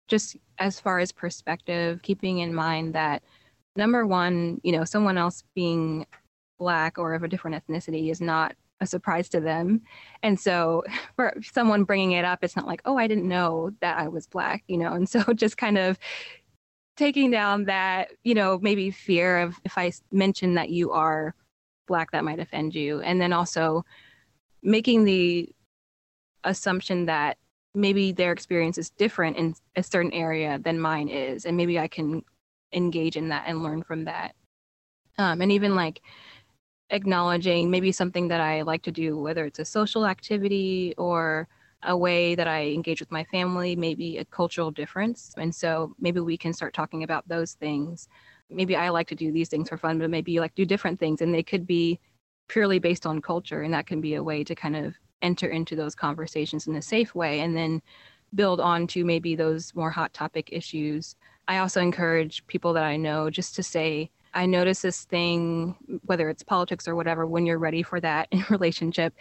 just 0.09 0.37
as 0.59 0.81
far 0.81 0.99
as 0.99 1.13
perspective, 1.13 2.03
keeping 2.03 2.39
in 2.39 2.53
mind 2.53 2.95
that 2.95 3.23
number 3.77 4.07
one, 4.07 4.61
you 4.65 4.73
know, 4.73 4.85
someone 4.85 5.19
else 5.19 5.45
being 5.55 6.07
black 6.59 6.99
or 6.99 7.15
of 7.15 7.23
a 7.23 7.29
different 7.29 7.65
ethnicity 7.65 8.11
is 8.11 8.21
not 8.21 8.55
a 8.81 8.87
surprise 8.87 9.29
to 9.31 9.41
them. 9.41 9.83
And 10.23 10.39
so 10.39 10.85
for 11.17 11.35
someone 11.43 11.85
bringing 11.85 12.13
it 12.13 12.25
up, 12.25 12.41
it's 12.43 12.57
not 12.57 12.67
like, 12.67 12.83
oh, 12.85 12.97
I 12.97 13.07
didn't 13.07 13.29
know 13.29 13.71
that 13.81 13.99
I 13.99 14.09
was 14.09 14.27
black, 14.27 14.65
you 14.69 14.77
know? 14.77 14.93
And 14.93 15.09
so 15.09 15.23
just 15.35 15.57
kind 15.57 15.79
of 15.79 15.99
taking 16.97 17.31
down 17.31 17.65
that, 17.65 18.13
you 18.23 18.35
know, 18.35 18.59
maybe 18.63 18.91
fear 18.91 19.39
of 19.39 19.57
if 19.65 19.77
I 19.77 19.93
mention 20.13 20.55
that 20.55 20.71
you 20.71 20.93
are 20.93 21.35
black, 21.87 22.13
that 22.13 22.25
might 22.25 22.39
offend 22.39 22.75
you. 22.75 23.01
And 23.01 23.21
then 23.21 23.33
also 23.33 23.85
making 24.63 25.05
the 25.05 25.51
assumption 26.45 27.07
that 27.07 27.39
maybe 27.75 28.13
their 28.13 28.33
experience 28.33 28.79
is 28.79 28.91
different 28.91 29.37
in 29.37 29.55
a 29.75 29.83
certain 29.83 30.13
area 30.13 30.59
than 30.59 30.79
mine 30.79 31.09
is. 31.09 31.45
And 31.45 31.57
maybe 31.57 31.79
I 31.79 31.89
can 31.89 32.23
engage 32.73 33.17
in 33.17 33.29
that 33.29 33.45
and 33.47 33.63
learn 33.63 33.83
from 33.83 34.05
that. 34.05 34.35
Um, 35.19 35.41
and 35.41 35.51
even 35.53 35.75
like, 35.75 36.01
acknowledging 36.91 37.71
maybe 37.71 37.93
something 37.93 38.29
that 38.29 38.41
I 38.41 38.63
like 38.63 38.83
to 38.83 38.93
do, 38.93 39.19
whether 39.19 39.45
it's 39.45 39.59
a 39.59 39.65
social 39.65 40.07
activity 40.07 40.95
or 40.97 41.49
a 41.83 41.97
way 41.97 42.35
that 42.35 42.49
I 42.49 42.67
engage 42.69 43.01
with 43.01 43.11
my 43.11 43.25
family, 43.25 43.77
maybe 43.77 44.19
a 44.19 44.25
cultural 44.25 44.71
difference. 44.71 45.35
And 45.37 45.55
so 45.55 45.95
maybe 45.99 46.21
we 46.21 46.37
can 46.37 46.53
start 46.53 46.75
talking 46.75 47.03
about 47.03 47.29
those 47.29 47.53
things. 47.55 48.09
Maybe 48.51 48.77
I 48.77 48.89
like 48.89 49.09
to 49.09 49.15
do 49.15 49.33
these 49.33 49.49
things 49.49 49.69
for 49.69 49.77
fun, 49.77 49.99
but 49.99 50.11
maybe 50.11 50.33
you 50.33 50.41
like 50.41 50.55
do 50.55 50.65
different 50.65 50.99
things 50.99 51.21
and 51.21 51.35
they 51.35 51.43
could 51.43 51.67
be 51.67 52.01
purely 52.49 52.79
based 52.79 53.07
on 53.07 53.21
culture. 53.21 53.63
And 53.63 53.75
that 53.75 53.87
can 53.87 54.01
be 54.01 54.15
a 54.15 54.23
way 54.23 54.45
to 54.45 54.55
kind 54.55 54.77
of 54.77 54.95
enter 55.23 55.49
into 55.49 55.77
those 55.77 55.95
conversations 55.95 56.67
in 56.67 56.77
a 56.77 56.83
safe 56.83 57.15
way 57.15 57.41
and 57.41 57.57
then 57.57 57.83
build 58.35 58.61
on 58.61 58.87
to 58.89 59.05
maybe 59.05 59.37
those 59.37 59.75
more 59.75 59.91
hot 59.91 60.13
topic 60.13 60.51
issues. 60.53 61.17
I 61.49 61.59
also 61.59 61.81
encourage 61.81 62.47
people 62.47 62.73
that 62.75 62.85
I 62.85 62.97
know 62.97 63.31
just 63.31 63.55
to 63.57 63.63
say, 63.63 64.11
I 64.35 64.47
notice 64.47 64.83
this 64.83 65.05
thing, 65.05 65.77
whether 66.05 66.29
it's 66.29 66.43
politics 66.43 66.89
or 66.89 66.95
whatever, 66.95 67.27
when 67.27 67.47
you're 67.47 67.59
ready 67.59 67.83
for 67.83 68.01
that 68.01 68.29
in 68.31 68.45
relationship, 68.51 69.15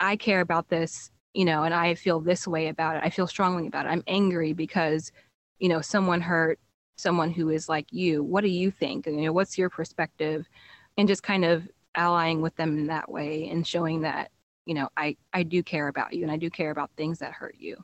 I 0.00 0.16
care 0.16 0.40
about 0.40 0.68
this, 0.68 1.10
you 1.34 1.44
know, 1.44 1.62
and 1.62 1.74
I 1.74 1.94
feel 1.94 2.20
this 2.20 2.46
way 2.46 2.68
about 2.68 2.96
it. 2.96 3.02
I 3.04 3.10
feel 3.10 3.26
strongly 3.26 3.66
about 3.66 3.86
it. 3.86 3.90
I'm 3.90 4.04
angry 4.06 4.52
because, 4.52 5.12
you 5.58 5.68
know, 5.68 5.80
someone 5.80 6.20
hurt 6.20 6.58
someone 6.96 7.30
who 7.30 7.50
is 7.50 7.68
like 7.68 7.86
you. 7.90 8.22
What 8.22 8.40
do 8.40 8.48
you 8.48 8.70
think? 8.70 9.06
You 9.06 9.12
know, 9.12 9.32
what's 9.32 9.56
your 9.56 9.70
perspective? 9.70 10.48
And 10.96 11.06
just 11.06 11.22
kind 11.22 11.44
of 11.44 11.68
allying 11.94 12.40
with 12.40 12.56
them 12.56 12.78
in 12.78 12.86
that 12.86 13.10
way 13.10 13.48
and 13.48 13.66
showing 13.66 14.02
that, 14.02 14.30
you 14.64 14.74
know, 14.74 14.88
I, 14.96 15.16
I 15.32 15.42
do 15.42 15.62
care 15.62 15.88
about 15.88 16.14
you 16.14 16.22
and 16.22 16.32
I 16.32 16.36
do 16.36 16.50
care 16.50 16.70
about 16.70 16.90
things 16.96 17.18
that 17.18 17.32
hurt 17.32 17.56
you. 17.58 17.76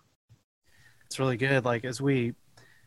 It's 1.07 1.19
really 1.19 1.37
good. 1.37 1.65
Like 1.65 1.85
as 1.85 2.01
we 2.01 2.35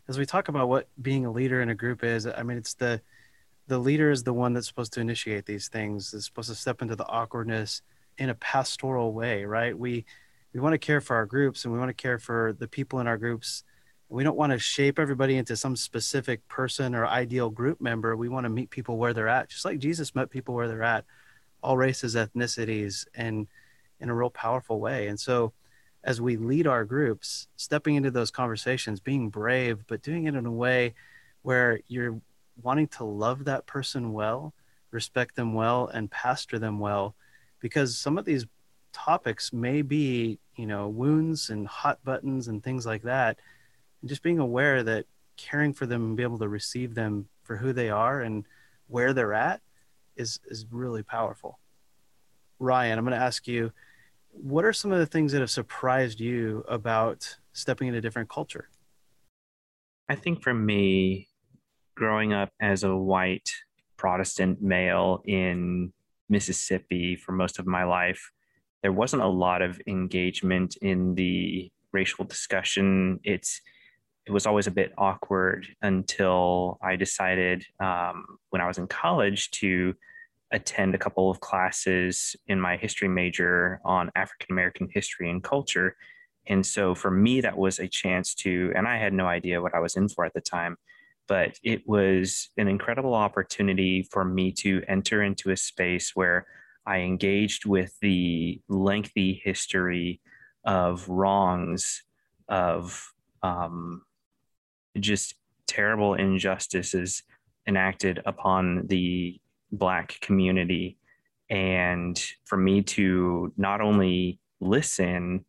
as 0.08 0.18
we 0.20 0.25
talk 0.25 0.50
about 0.50 0.68
what 0.68 0.88
being 1.01 1.25
a 1.25 1.32
leader 1.32 1.62
in 1.62 1.70
a 1.70 1.75
group 1.75 2.04
is, 2.04 2.27
I 2.27 2.44
mean 2.44 2.58
it's 2.58 2.74
the 2.74 3.01
the 3.67 3.79
leader 3.79 4.12
is 4.12 4.24
the 4.24 4.34
one 4.34 4.53
that's 4.53 4.67
supposed 4.67 4.93
to 4.93 5.01
initiate 5.01 5.45
these 5.45 5.67
things 5.67 6.13
is 6.13 6.25
supposed 6.25 6.50
to 6.50 6.55
step 6.55 6.81
into 6.81 6.95
the 6.95 7.07
awkwardness 7.07 7.81
in 8.17 8.29
a 8.29 8.36
pastoral 8.36 9.13
way 9.13 9.45
right? 9.45 9.77
We 9.77 10.05
we 10.53 10.62
want 10.62 10.74
to 10.74 10.77
care 10.77 11.01
for 11.01 11.17
our 11.17 11.25
groups 11.25 11.65
and 11.65 11.74
we 11.74 11.79
want 11.79 11.89
to 11.89 12.01
care 12.01 12.17
for 12.17 12.55
the 12.57 12.67
people 12.67 13.00
in 13.00 13.07
our 13.07 13.17
groups. 13.17 13.63
We 14.07 14.24
don't 14.24 14.38
want 14.38 14.53
to 14.53 14.60
shape 14.60 15.00
everybody 15.00 15.36
into 15.36 15.57
some 15.57 15.75
specific 15.75 16.48
person 16.48 16.95
or 16.95 17.05
ideal 17.05 17.50
group 17.50 17.81
member. 17.81 18.15
We 18.15 18.29
want 18.29 18.45
to 18.45 18.50
meet 18.50 18.69
people 18.69 18.98
where 18.98 19.13
they're 19.13 19.27
at 19.27 19.50
just 19.50 19.65
like 19.65 19.79
jesus 19.79 20.15
met 20.15 20.29
people 20.29 20.53
where 20.55 20.67
they're 20.67 20.84
at 20.84 21.05
all 21.62 21.77
races 21.77 22.15
ethnicities 22.15 23.05
and 23.15 23.48
in 24.00 24.10
a 24.10 24.15
real 24.15 24.29
powerful 24.29 24.79
way. 24.79 25.07
And 25.07 25.19
so 25.19 25.53
as 26.03 26.22
we 26.22 26.38
lead 26.38 26.67
our 26.67 26.86
groups 26.86 27.48
stepping 27.55 27.95
into 27.95 28.12
those 28.12 28.29
conversations 28.31 29.00
being 29.00 29.29
brave 29.29 29.86
but 29.88 30.03
doing 30.03 30.25
it 30.25 30.36
in 30.36 30.45
a 30.45 30.51
way 30.51 30.93
where 31.41 31.79
you're 31.88 32.22
wanting 32.62 32.88
to 32.88 33.03
love 33.03 33.45
that 33.45 33.65
person 33.65 34.13
well, 34.13 34.53
respect 34.91 35.35
them 35.35 35.53
well, 35.53 35.88
and 35.88 36.09
pastor 36.09 36.59
them 36.59 36.79
well, 36.79 37.15
because 37.59 37.97
some 37.97 38.17
of 38.17 38.25
these 38.25 38.45
topics 38.93 39.51
may 39.51 39.81
be, 39.81 40.39
you 40.55 40.65
know, 40.65 40.88
wounds 40.88 41.50
and 41.50 41.67
hot 41.67 42.03
buttons 42.03 42.47
and 42.47 42.63
things 42.63 42.85
like 42.85 43.03
that. 43.03 43.38
And 44.01 44.09
just 44.09 44.24
being 44.24 44.39
aware 44.39 44.83
that 44.83 45.05
caring 45.38 45.74
for 45.74 45.85
them 45.85 46.03
and 46.03 46.17
be 46.17 46.24
able 46.24 46.39
to 46.39 46.47
receive 46.47 46.95
them 46.95 47.27
for 47.43 47.57
who 47.57 47.74
they 47.74 47.89
are 47.89 48.21
and 48.21 48.45
where 48.88 49.13
they're 49.13 49.33
at 49.33 49.62
is 50.15 50.39
is 50.45 50.65
really 50.71 51.03
powerful. 51.03 51.59
Ryan, 52.59 52.97
I'm 52.97 53.05
going 53.05 53.17
to 53.17 53.24
ask 53.24 53.47
you, 53.47 53.71
what 54.31 54.63
are 54.65 54.74
some 54.74 54.91
of 54.91 55.00
the 55.00 55.05
things 55.05 55.31
that 55.31 55.41
have 55.41 55.51
surprised 55.51 56.19
you 56.19 56.63
about 56.67 57.38
stepping 57.53 57.88
in 57.88 57.95
a 57.95 58.01
different 58.01 58.29
culture? 58.29 58.69
I 60.07 60.15
think 60.15 60.41
for 60.41 60.53
me, 60.53 61.29
growing 61.96 62.34
up 62.34 62.52
as 62.62 62.84
a 62.84 62.96
white 62.96 63.50
Protestant 63.98 64.62
male 64.62 65.22
in 65.25 65.94
Mississippi 66.30 67.16
for 67.16 67.32
most 67.32 67.60
of 67.60 67.66
my 67.66 67.84
life, 67.84 68.32
there 68.82 68.92
wasn't 68.92 69.22
a 69.22 69.28
lot 69.28 69.62
of 69.62 69.82
engagement 69.88 70.75
in 70.82 71.16
the 71.16 71.72
racial 71.92 72.25
discussion. 72.25 73.20
It's 73.24 73.62
it 74.28 74.32
was 74.32 74.46
always 74.46 74.68
a 74.68 74.72
bit 74.72 74.92
awkward 74.98 75.68
until 75.82 76.80
I 76.82 76.96
decided 76.96 77.64
um, 77.80 78.40
when 78.50 78.62
I 78.62 78.68
was 78.68 78.80
in 78.80 78.88
college 78.88 79.52
to 79.52 79.94
attend 80.52 80.96
a 80.96 80.98
couple 80.98 81.30
of 81.30 81.40
classes 81.40 82.36
in 82.48 82.60
my 82.60 82.75
history 82.78 83.08
major 83.08 83.82
on 83.86 84.12
African 84.16 84.52
American 84.52 84.88
history 84.92 85.30
and 85.30 85.44
culture. 85.44 85.96
And 86.48 86.66
so 86.66 86.96
for 86.96 87.12
me, 87.12 87.42
that 87.42 87.58
was 87.58 87.80
a 87.80 87.88
chance 87.88 88.36
to, 88.36 88.72
and 88.75 88.88
I 88.88 88.98
had 88.98 89.14
no 89.14 89.25
idea 89.25 89.62
what 89.62 89.74
I 89.74 89.80
was 89.80 89.96
in 89.96 90.10
for 90.10 90.25
at 90.25 90.34
the 90.34 90.42
time, 90.42 90.78
but 91.27 91.58
it 91.63 91.88
was 91.88 92.50
an 92.58 92.67
incredible 92.67 93.13
opportunity 93.13 94.08
for 94.12 94.24
me 94.24 94.51
to 94.51 94.84
enter 94.88 95.24
into 95.24 95.51
a 95.51 95.58
space 95.58 96.15
where 96.15 96.46
I 96.86 97.00
engaged 97.00 97.65
with 97.65 97.98
the 98.01 98.62
lengthy 98.70 99.41
history 99.44 100.22
of 100.65 101.08
wrongs, 101.10 102.03
of 102.48 103.12
um, 103.41 104.03
just 105.00 105.36
terrible 105.67 106.13
injustices 106.13 107.24
enacted 107.67 108.22
upon 108.25 108.88
the 108.88 109.39
Black 109.72 110.20
community. 110.22 110.98
And 111.50 112.24
for 112.46 112.58
me 112.58 112.82
to 112.84 113.51
not 113.58 113.82
only 113.82 114.39
listen 114.60 115.46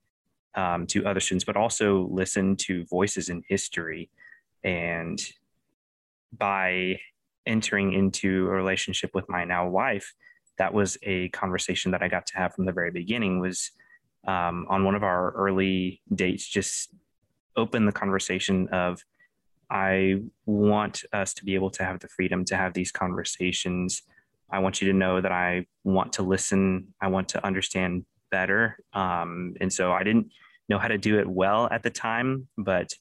um, 0.54 0.87
to 0.88 1.06
other 1.06 1.21
students, 1.21 1.45
but 1.45 1.56
also 1.56 2.09
listen 2.11 2.56
to 2.56 2.85
voices 2.87 3.28
in 3.28 3.42
history 3.47 4.11
and 4.64 5.21
by 6.38 6.99
entering 7.47 7.93
into 7.93 8.47
a 8.47 8.50
relationship 8.50 9.11
with 9.14 9.28
my 9.28 9.45
now 9.45 9.69
wife, 9.69 10.12
that 10.59 10.73
was 10.73 10.99
a 11.02 11.28
conversation 11.31 11.93
that 11.93 12.02
I 12.02 12.09
got 12.09 12.26
to 12.26 12.37
have 12.37 12.55
from 12.55 12.64
the 12.64 12.73
very 12.73 12.90
beginning. 12.90 13.40
Was 13.40 13.71
um, 14.26 14.66
on 14.69 14.85
one 14.85 14.95
of 14.95 15.02
our 15.02 15.33
early 15.33 16.00
dates, 16.14 16.47
just 16.47 16.95
open 17.57 17.87
the 17.87 17.93
conversation 17.93 18.69
of, 18.69 19.05
I 19.71 20.23
want 20.45 21.05
us 21.12 21.35
to 21.35 21.45
be 21.45 21.55
able 21.55 21.71
to 21.71 21.85
have 21.85 22.00
the 22.00 22.09
freedom 22.09 22.45
to 22.47 22.57
have 22.57 22.73
these 22.73 22.93
conversations. 22.93 24.02
I 24.50 24.61
want 24.61 24.81
you 24.81 24.93
to 24.93 24.97
know 24.97 25.21
that 25.21 25.33
I 25.33 25.66
want 25.85 26.12
to 26.14 26.23
listen. 26.23 26.95
I 27.00 27.09
want 27.09 27.28
to 27.31 27.45
understand 27.45 28.05
better. 28.31 28.78
Um, 28.93 29.55
and 29.61 29.73
so 29.73 29.93
I 29.93 30.05
didn't 30.05 30.31
know 30.69 30.78
how 30.78 30.88
to 30.88 30.99
do 30.99 31.19
it 31.19 31.26
well 31.26 31.69
at 31.71 31.83
the 31.83 31.90
time, 31.90 32.49
but 32.57 32.93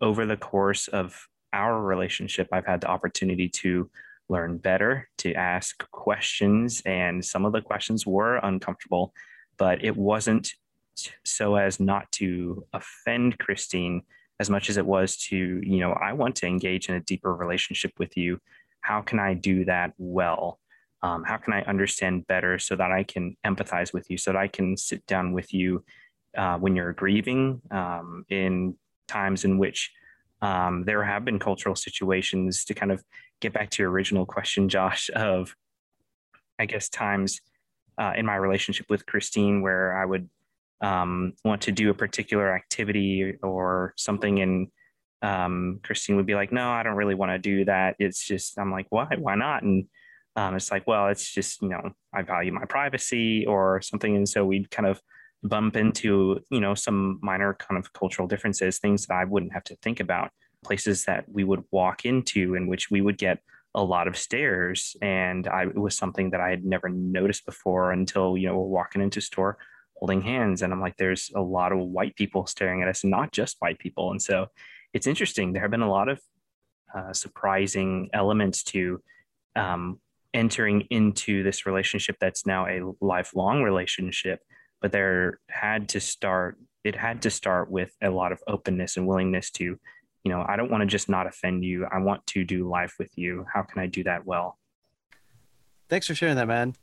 over 0.00 0.26
the 0.26 0.36
course 0.36 0.88
of 0.88 1.26
our 1.52 1.80
relationship, 1.80 2.48
I've 2.52 2.66
had 2.66 2.80
the 2.80 2.88
opportunity 2.88 3.48
to 3.48 3.90
learn 4.28 4.58
better, 4.58 5.08
to 5.18 5.34
ask 5.34 5.88
questions. 5.90 6.82
And 6.86 7.24
some 7.24 7.44
of 7.44 7.52
the 7.52 7.60
questions 7.60 8.06
were 8.06 8.36
uncomfortable, 8.36 9.12
but 9.58 9.84
it 9.84 9.96
wasn't 9.96 10.52
so 11.24 11.56
as 11.56 11.80
not 11.80 12.10
to 12.12 12.64
offend 12.72 13.38
Christine 13.38 14.02
as 14.38 14.48
much 14.48 14.70
as 14.70 14.76
it 14.76 14.86
was 14.86 15.16
to, 15.16 15.36
you 15.36 15.80
know, 15.80 15.92
I 15.92 16.12
want 16.14 16.36
to 16.36 16.46
engage 16.46 16.88
in 16.88 16.94
a 16.94 17.00
deeper 17.00 17.34
relationship 17.34 17.92
with 17.98 18.16
you. 18.16 18.40
How 18.80 19.02
can 19.02 19.18
I 19.18 19.34
do 19.34 19.66
that 19.66 19.92
well? 19.98 20.58
Um, 21.02 21.24
how 21.24 21.36
can 21.36 21.52
I 21.52 21.62
understand 21.62 22.26
better 22.26 22.58
so 22.58 22.76
that 22.76 22.90
I 22.90 23.02
can 23.02 23.36
empathize 23.44 23.92
with 23.92 24.08
you, 24.10 24.16
so 24.16 24.32
that 24.32 24.38
I 24.38 24.48
can 24.48 24.76
sit 24.76 25.04
down 25.06 25.32
with 25.32 25.52
you 25.52 25.84
uh, 26.36 26.58
when 26.58 26.76
you're 26.76 26.92
grieving 26.92 27.60
um, 27.70 28.24
in 28.28 28.76
times 29.08 29.44
in 29.44 29.58
which 29.58 29.92
um, 30.42 30.84
there 30.84 31.04
have 31.04 31.24
been 31.24 31.38
cultural 31.38 31.74
situations 31.74 32.64
to 32.66 32.74
kind 32.74 32.92
of 32.92 33.02
get 33.40 33.52
back 33.52 33.70
to 33.70 33.82
your 33.82 33.90
original 33.90 34.26
question, 34.26 34.68
Josh, 34.68 35.10
of 35.14 35.54
I 36.58 36.66
guess 36.66 36.88
times 36.88 37.40
uh, 37.98 38.12
in 38.16 38.26
my 38.26 38.36
relationship 38.36 38.86
with 38.88 39.06
Christine 39.06 39.62
where 39.62 39.96
I 39.96 40.04
would 40.04 40.28
um, 40.80 41.34
want 41.44 41.62
to 41.62 41.72
do 41.72 41.90
a 41.90 41.94
particular 41.94 42.54
activity 42.54 43.34
or 43.42 43.92
something, 43.96 44.40
and 44.40 44.68
um, 45.22 45.80
Christine 45.82 46.16
would 46.16 46.26
be 46.26 46.34
like, 46.34 46.52
"No, 46.52 46.70
I 46.70 46.82
don't 46.82 46.96
really 46.96 47.14
want 47.14 47.32
to 47.32 47.38
do 47.38 47.64
that." 47.66 47.96
It's 47.98 48.26
just 48.26 48.58
I'm 48.58 48.72
like, 48.72 48.86
"Why? 48.88 49.08
Why 49.18 49.34
not?" 49.34 49.62
And 49.62 49.86
um, 50.36 50.56
it's 50.56 50.70
like, 50.70 50.86
"Well, 50.86 51.08
it's 51.08 51.30
just 51.30 51.60
you 51.60 51.68
know 51.68 51.92
I 52.14 52.22
value 52.22 52.52
my 52.52 52.64
privacy 52.64 53.44
or 53.46 53.82
something," 53.82 54.16
and 54.16 54.28
so 54.28 54.44
we'd 54.44 54.70
kind 54.70 54.86
of 54.88 55.02
bump 55.42 55.76
into, 55.76 56.40
you 56.50 56.60
know, 56.60 56.74
some 56.74 57.18
minor 57.22 57.54
kind 57.54 57.78
of 57.78 57.92
cultural 57.92 58.28
differences, 58.28 58.78
things 58.78 59.06
that 59.06 59.14
I 59.14 59.24
wouldn't 59.24 59.52
have 59.52 59.64
to 59.64 59.76
think 59.76 60.00
about, 60.00 60.30
places 60.64 61.04
that 61.04 61.24
we 61.30 61.44
would 61.44 61.64
walk 61.70 62.04
into 62.04 62.54
in 62.54 62.66
which 62.66 62.90
we 62.90 63.00
would 63.00 63.18
get 63.18 63.38
a 63.74 63.82
lot 63.82 64.08
of 64.08 64.16
stares. 64.16 64.96
And 65.00 65.46
I, 65.48 65.62
it 65.62 65.76
was 65.78 65.96
something 65.96 66.30
that 66.30 66.40
I 66.40 66.50
had 66.50 66.64
never 66.64 66.88
noticed 66.88 67.46
before 67.46 67.92
until, 67.92 68.36
you 68.36 68.48
know, 68.48 68.56
we're 68.56 68.66
walking 68.66 69.00
into 69.00 69.20
store 69.20 69.58
holding 69.96 70.22
hands. 70.22 70.62
And 70.62 70.72
I'm 70.72 70.80
like, 70.80 70.96
there's 70.96 71.30
a 71.34 71.40
lot 71.40 71.72
of 71.72 71.78
white 71.78 72.16
people 72.16 72.46
staring 72.46 72.82
at 72.82 72.88
us, 72.88 73.04
not 73.04 73.32
just 73.32 73.56
white 73.60 73.78
people. 73.78 74.10
And 74.10 74.20
so 74.20 74.46
it's 74.92 75.06
interesting. 75.06 75.52
There 75.52 75.62
have 75.62 75.70
been 75.70 75.82
a 75.82 75.90
lot 75.90 76.08
of 76.08 76.20
uh, 76.94 77.12
surprising 77.12 78.08
elements 78.12 78.64
to 78.64 79.00
um, 79.56 80.00
entering 80.34 80.82
into 80.90 81.42
this 81.42 81.66
relationship 81.66 82.16
that's 82.20 82.46
now 82.46 82.66
a 82.66 82.80
lifelong 83.00 83.62
relationship 83.62 84.40
but 84.80 84.92
there 84.92 85.40
had 85.48 85.88
to 85.90 86.00
start 86.00 86.58
it 86.84 86.96
had 86.96 87.22
to 87.22 87.30
start 87.30 87.70
with 87.70 87.94
a 88.02 88.10
lot 88.10 88.32
of 88.32 88.40
openness 88.46 88.96
and 88.96 89.06
willingness 89.06 89.50
to 89.50 89.64
you 89.64 90.32
know 90.32 90.44
i 90.48 90.56
don't 90.56 90.70
want 90.70 90.80
to 90.80 90.86
just 90.86 91.08
not 91.08 91.26
offend 91.26 91.64
you 91.64 91.86
i 91.86 91.98
want 91.98 92.24
to 92.26 92.44
do 92.44 92.68
life 92.68 92.94
with 92.98 93.10
you. 93.16 93.44
How 93.52 93.62
can 93.62 93.80
i 93.80 93.86
do 93.86 94.04
that 94.04 94.24
well? 94.24 94.58
Thanks 95.88 96.06
for 96.06 96.14
sharing 96.14 96.36
that 96.36 96.48
man. 96.48 96.74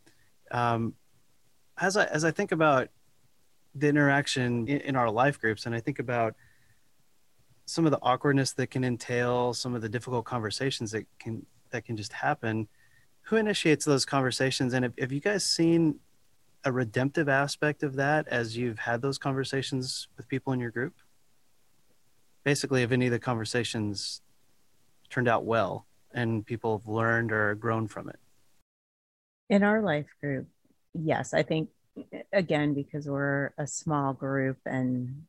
Um, 0.51 0.94
as 1.80 1.98
i 1.98 2.06
as 2.06 2.24
i 2.24 2.32
think 2.32 2.51
about 2.51 2.89
the 3.75 3.88
interaction 3.88 4.68
in, 4.68 4.82
in 4.82 4.96
our 4.96 5.12
life 5.12 5.39
groups 5.39 5.66
and 5.66 5.75
i 5.75 5.80
think 5.80 6.00
about 6.00 6.34
some 7.66 7.86
of 7.86 7.92
the 7.92 8.00
awkwardness 8.01 8.54
that 8.54 8.68
can 8.68 8.84
entail 8.84 9.54
some 9.54 9.75
of 9.75 9.82
the 9.82 9.89
difficult 9.89 10.25
conversations 10.25 10.92
that 10.92 11.06
can 11.20 11.46
that 11.72 11.86
can 11.86 11.98
just 11.98 12.13
happen 12.13 12.68
who 13.27 13.36
initiates 13.36 13.84
those 13.84 14.06
conversations? 14.06 14.74
And 14.74 14.84
have, 14.84 14.94
have 14.98 15.12
you 15.12 15.20
guys 15.20 15.46
seen 15.46 16.00
a 16.68 16.72
redemptive 16.72 17.30
aspect 17.30 17.82
of 17.82 17.96
that 17.96 18.28
as 18.28 18.58
you've 18.58 18.78
had 18.78 19.02
those 19.02 19.18
conversations 19.18 20.10
with 20.18 20.28
people 20.28 20.52
in 20.52 20.60
your 20.60 20.70
group? 20.70 20.94
Basically, 22.44 22.84
if 22.84 22.92
any 22.92 23.06
of 23.06 23.14
the 23.14 23.20
conversations 23.20 24.22
turned 25.10 25.30
out 25.30 25.46
well 25.46 25.86
and 26.14 26.46
people 26.46 26.78
have 26.78 26.86
learned 26.86 27.32
or 27.32 27.56
grown 27.56 27.88
from 27.88 28.10
it? 28.10 28.20
In 29.50 29.64
our 29.64 29.82
life 29.82 30.08
group, 30.20 30.48
yes. 30.94 31.34
I 31.34 31.42
think, 31.42 31.70
again, 32.34 32.74
because 32.74 33.08
we're 33.08 33.54
a 33.58 33.66
small 33.66 34.12
group 34.12 34.58
and 34.66 35.24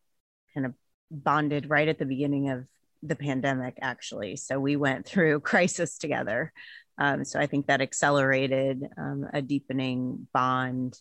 kind 0.52 0.66
of 0.66 0.74
bonded 1.08 1.70
right 1.70 1.86
at 1.86 2.00
the 2.00 2.04
beginning 2.04 2.50
of 2.50 2.64
the 3.04 3.14
pandemic, 3.14 3.78
actually. 3.80 4.34
So 4.34 4.58
we 4.58 4.74
went 4.74 5.06
through 5.06 5.38
crisis 5.52 5.98
together. 5.98 6.52
Um, 6.98 7.24
so 7.24 7.38
I 7.38 7.46
think 7.46 7.68
that 7.68 7.80
accelerated 7.80 8.88
um, 8.96 9.24
a 9.32 9.40
deepening 9.40 10.26
bond 10.32 11.00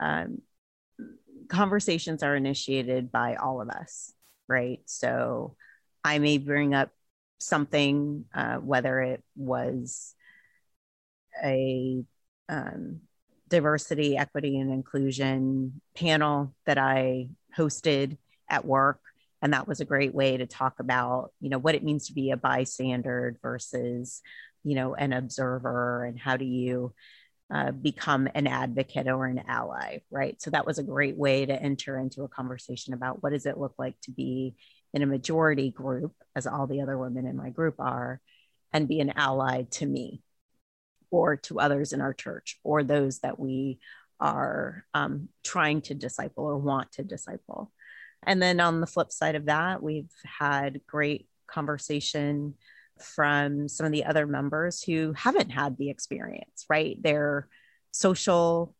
um, 0.00 0.40
conversations 1.48 2.22
are 2.22 2.34
initiated 2.34 3.12
by 3.12 3.34
all 3.34 3.60
of 3.60 3.68
us, 3.68 4.12
right? 4.48 4.80
So 4.86 5.56
I 6.02 6.18
may 6.18 6.38
bring 6.38 6.74
up 6.74 6.90
something, 7.38 8.24
uh, 8.34 8.56
whether 8.56 9.00
it 9.00 9.22
was 9.36 10.14
a 11.42 12.04
um, 12.48 13.00
diversity, 13.48 14.16
equity, 14.16 14.58
and 14.58 14.72
inclusion 14.72 15.80
panel 15.94 16.54
that 16.66 16.78
I 16.78 17.28
hosted 17.56 18.16
at 18.48 18.64
work. 18.64 19.00
And 19.42 19.52
that 19.52 19.66
was 19.66 19.80
a 19.80 19.86
great 19.86 20.14
way 20.14 20.36
to 20.36 20.46
talk 20.46 20.80
about, 20.80 21.32
you 21.40 21.48
know, 21.50 21.58
what 21.58 21.74
it 21.74 21.84
means 21.84 22.06
to 22.06 22.12
be 22.12 22.30
a 22.30 22.36
bystander 22.36 23.38
versus, 23.42 24.22
you 24.64 24.74
know, 24.74 24.94
an 24.94 25.12
observer 25.12 26.04
and 26.04 26.18
how 26.18 26.36
do 26.36 26.44
you 26.44 26.92
uh, 27.52 27.72
become 27.72 28.28
an 28.34 28.46
advocate 28.46 29.08
or 29.08 29.26
an 29.26 29.42
ally, 29.48 29.98
right? 30.10 30.40
So 30.40 30.50
that 30.50 30.66
was 30.66 30.78
a 30.78 30.84
great 30.84 31.16
way 31.16 31.46
to 31.46 31.62
enter 31.62 31.98
into 31.98 32.22
a 32.22 32.28
conversation 32.28 32.94
about 32.94 33.22
what 33.22 33.32
does 33.32 33.46
it 33.46 33.58
look 33.58 33.74
like 33.78 34.00
to 34.02 34.12
be 34.12 34.54
in 34.94 35.02
a 35.02 35.06
majority 35.06 35.70
group, 35.70 36.12
as 36.36 36.46
all 36.46 36.66
the 36.66 36.80
other 36.80 36.96
women 36.96 37.26
in 37.26 37.36
my 37.36 37.50
group 37.50 37.76
are, 37.78 38.20
and 38.72 38.88
be 38.88 39.00
an 39.00 39.12
ally 39.16 39.64
to 39.70 39.86
me 39.86 40.22
or 41.10 41.36
to 41.36 41.58
others 41.58 41.92
in 41.92 42.00
our 42.00 42.14
church 42.14 42.58
or 42.62 42.84
those 42.84 43.18
that 43.20 43.38
we 43.38 43.80
are 44.20 44.84
um, 44.94 45.28
trying 45.42 45.80
to 45.80 45.94
disciple 45.94 46.44
or 46.44 46.58
want 46.58 46.92
to 46.92 47.02
disciple. 47.02 47.72
And 48.24 48.40
then 48.40 48.60
on 48.60 48.80
the 48.80 48.86
flip 48.86 49.10
side 49.10 49.34
of 49.34 49.46
that, 49.46 49.82
we've 49.82 50.12
had 50.38 50.82
great 50.86 51.26
conversation 51.48 52.54
from 53.02 53.68
some 53.68 53.86
of 53.86 53.92
the 53.92 54.04
other 54.04 54.26
members 54.26 54.82
who 54.82 55.12
haven't 55.12 55.50
had 55.50 55.76
the 55.76 55.90
experience, 55.90 56.66
right? 56.68 57.00
Their 57.02 57.48
social 57.92 58.74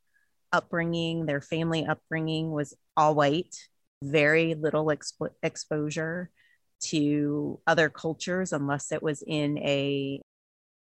upbringing, 0.52 1.26
their 1.26 1.40
family 1.40 1.86
upbringing 1.86 2.50
was 2.50 2.74
all 2.96 3.14
white, 3.14 3.56
very 4.02 4.54
little 4.54 4.86
expo- 4.86 5.30
exposure 5.42 6.30
to 6.80 7.60
other 7.66 7.88
cultures 7.88 8.52
unless 8.52 8.90
it 8.92 9.02
was 9.02 9.22
in 9.26 9.58
a 9.58 10.20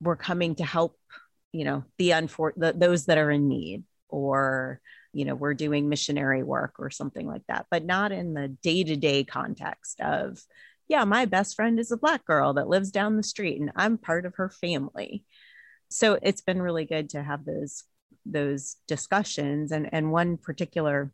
we're 0.01 0.17
coming 0.17 0.55
to 0.55 0.65
help 0.65 0.99
you 1.53 1.65
know 1.65 1.85
the 1.99 2.11
unfor 2.11 2.53
the, 2.57 2.73
those 2.73 3.07
that 3.07 3.19
are 3.19 3.31
in 3.31 3.49
need 3.49 3.85
or 4.09 4.81
you 5.13 5.25
know 5.25 5.35
we're 5.35 5.55
doing 5.55 5.89
missionary 5.89 6.43
work 6.43 6.75
or 6.79 6.91
something 6.91 7.27
like 7.27 7.43
that 7.49 7.67
but 7.71 7.85
not 7.85 8.13
in 8.13 8.35
the 8.35 8.49
day-to-day 8.49 9.25
context 9.25 10.01
of 10.01 10.39
yeah, 10.89 11.05
my 11.05 11.27
best 11.27 11.55
friend 11.55 11.79
is 11.79 11.93
a 11.93 11.97
black 11.97 12.25
girl 12.25 12.55
that 12.55 12.69
lives 12.69 12.91
down 12.91 13.17
the 13.17 13.23
street 13.23 13.61
and 13.61 13.71
I'm 13.77 13.99
part 13.99 14.27
of 14.27 14.37
her 14.37 14.49
family. 14.49 15.25
So 15.91 16.19
it's 16.23 16.41
been 16.41 16.63
really 16.63 16.85
good 16.85 17.11
to 17.11 17.23
have 17.23 17.45
those 17.45 17.85
those 18.27 18.77
discussions 18.87 19.73
and 19.73 19.89
and 19.93 20.13
one 20.13 20.37
particular 20.37 21.13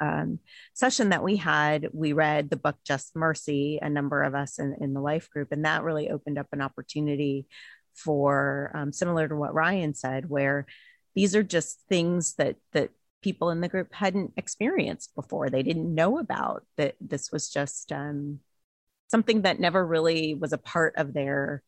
um, 0.00 0.40
session 0.74 1.10
that 1.10 1.22
we 1.22 1.36
had, 1.36 1.88
we 1.92 2.12
read 2.12 2.50
the 2.50 2.56
book 2.56 2.76
Just 2.84 3.14
Mercy, 3.14 3.78
a 3.80 3.88
number 3.88 4.22
of 4.22 4.34
us 4.34 4.58
in, 4.58 4.76
in 4.80 4.94
the 4.94 5.00
life 5.00 5.30
group, 5.30 5.52
and 5.52 5.64
that 5.64 5.84
really 5.84 6.10
opened 6.10 6.38
up 6.38 6.48
an 6.52 6.60
opportunity 6.60 7.46
for 7.94 8.70
um, 8.74 8.92
similar 8.92 9.28
to 9.28 9.36
what 9.36 9.54
Ryan 9.54 9.94
said, 9.94 10.28
where 10.28 10.66
these 11.14 11.34
are 11.34 11.42
just 11.42 11.80
things 11.88 12.34
that 12.34 12.56
that 12.72 12.90
people 13.22 13.50
in 13.50 13.60
the 13.60 13.68
group 13.68 13.92
hadn't 13.92 14.32
experienced 14.36 15.14
before. 15.14 15.50
They 15.50 15.62
didn't 15.62 15.94
know 15.94 16.18
about 16.18 16.64
that. 16.76 16.94
This 17.00 17.32
was 17.32 17.48
just 17.48 17.90
um, 17.90 18.40
something 19.08 19.42
that 19.42 19.60
never 19.60 19.84
really 19.84 20.34
was 20.34 20.52
a 20.52 20.58
part 20.58 20.94
of 20.96 21.12
their 21.14 21.62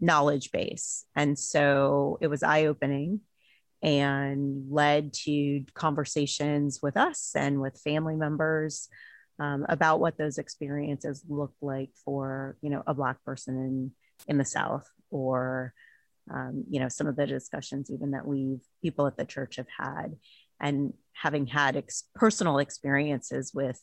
knowledge 0.00 0.50
base. 0.50 1.04
And 1.14 1.38
so 1.38 2.18
it 2.20 2.28
was 2.28 2.42
eye 2.42 2.66
opening 2.66 3.20
and 3.82 4.70
led 4.70 5.12
to 5.12 5.64
conversations 5.74 6.80
with 6.82 6.96
us 6.96 7.32
and 7.34 7.60
with 7.60 7.80
family 7.80 8.16
members 8.16 8.88
um, 9.38 9.64
about 9.68 10.00
what 10.00 10.18
those 10.18 10.36
experiences 10.36 11.24
look 11.28 11.54
like 11.62 11.90
for 12.04 12.56
you 12.60 12.68
know 12.68 12.82
a 12.86 12.92
black 12.92 13.24
person 13.24 13.56
in 13.56 13.92
in 14.28 14.36
the 14.36 14.44
south 14.44 14.86
or 15.10 15.72
um, 16.30 16.64
you 16.68 16.78
know 16.78 16.88
some 16.88 17.06
of 17.06 17.16
the 17.16 17.26
discussions 17.26 17.90
even 17.90 18.10
that 18.10 18.26
we've 18.26 18.60
people 18.82 19.06
at 19.06 19.16
the 19.16 19.24
church 19.24 19.56
have 19.56 19.66
had 19.78 20.16
and 20.60 20.92
having 21.14 21.46
had 21.46 21.76
ex- 21.76 22.04
personal 22.14 22.58
experiences 22.58 23.52
with 23.54 23.80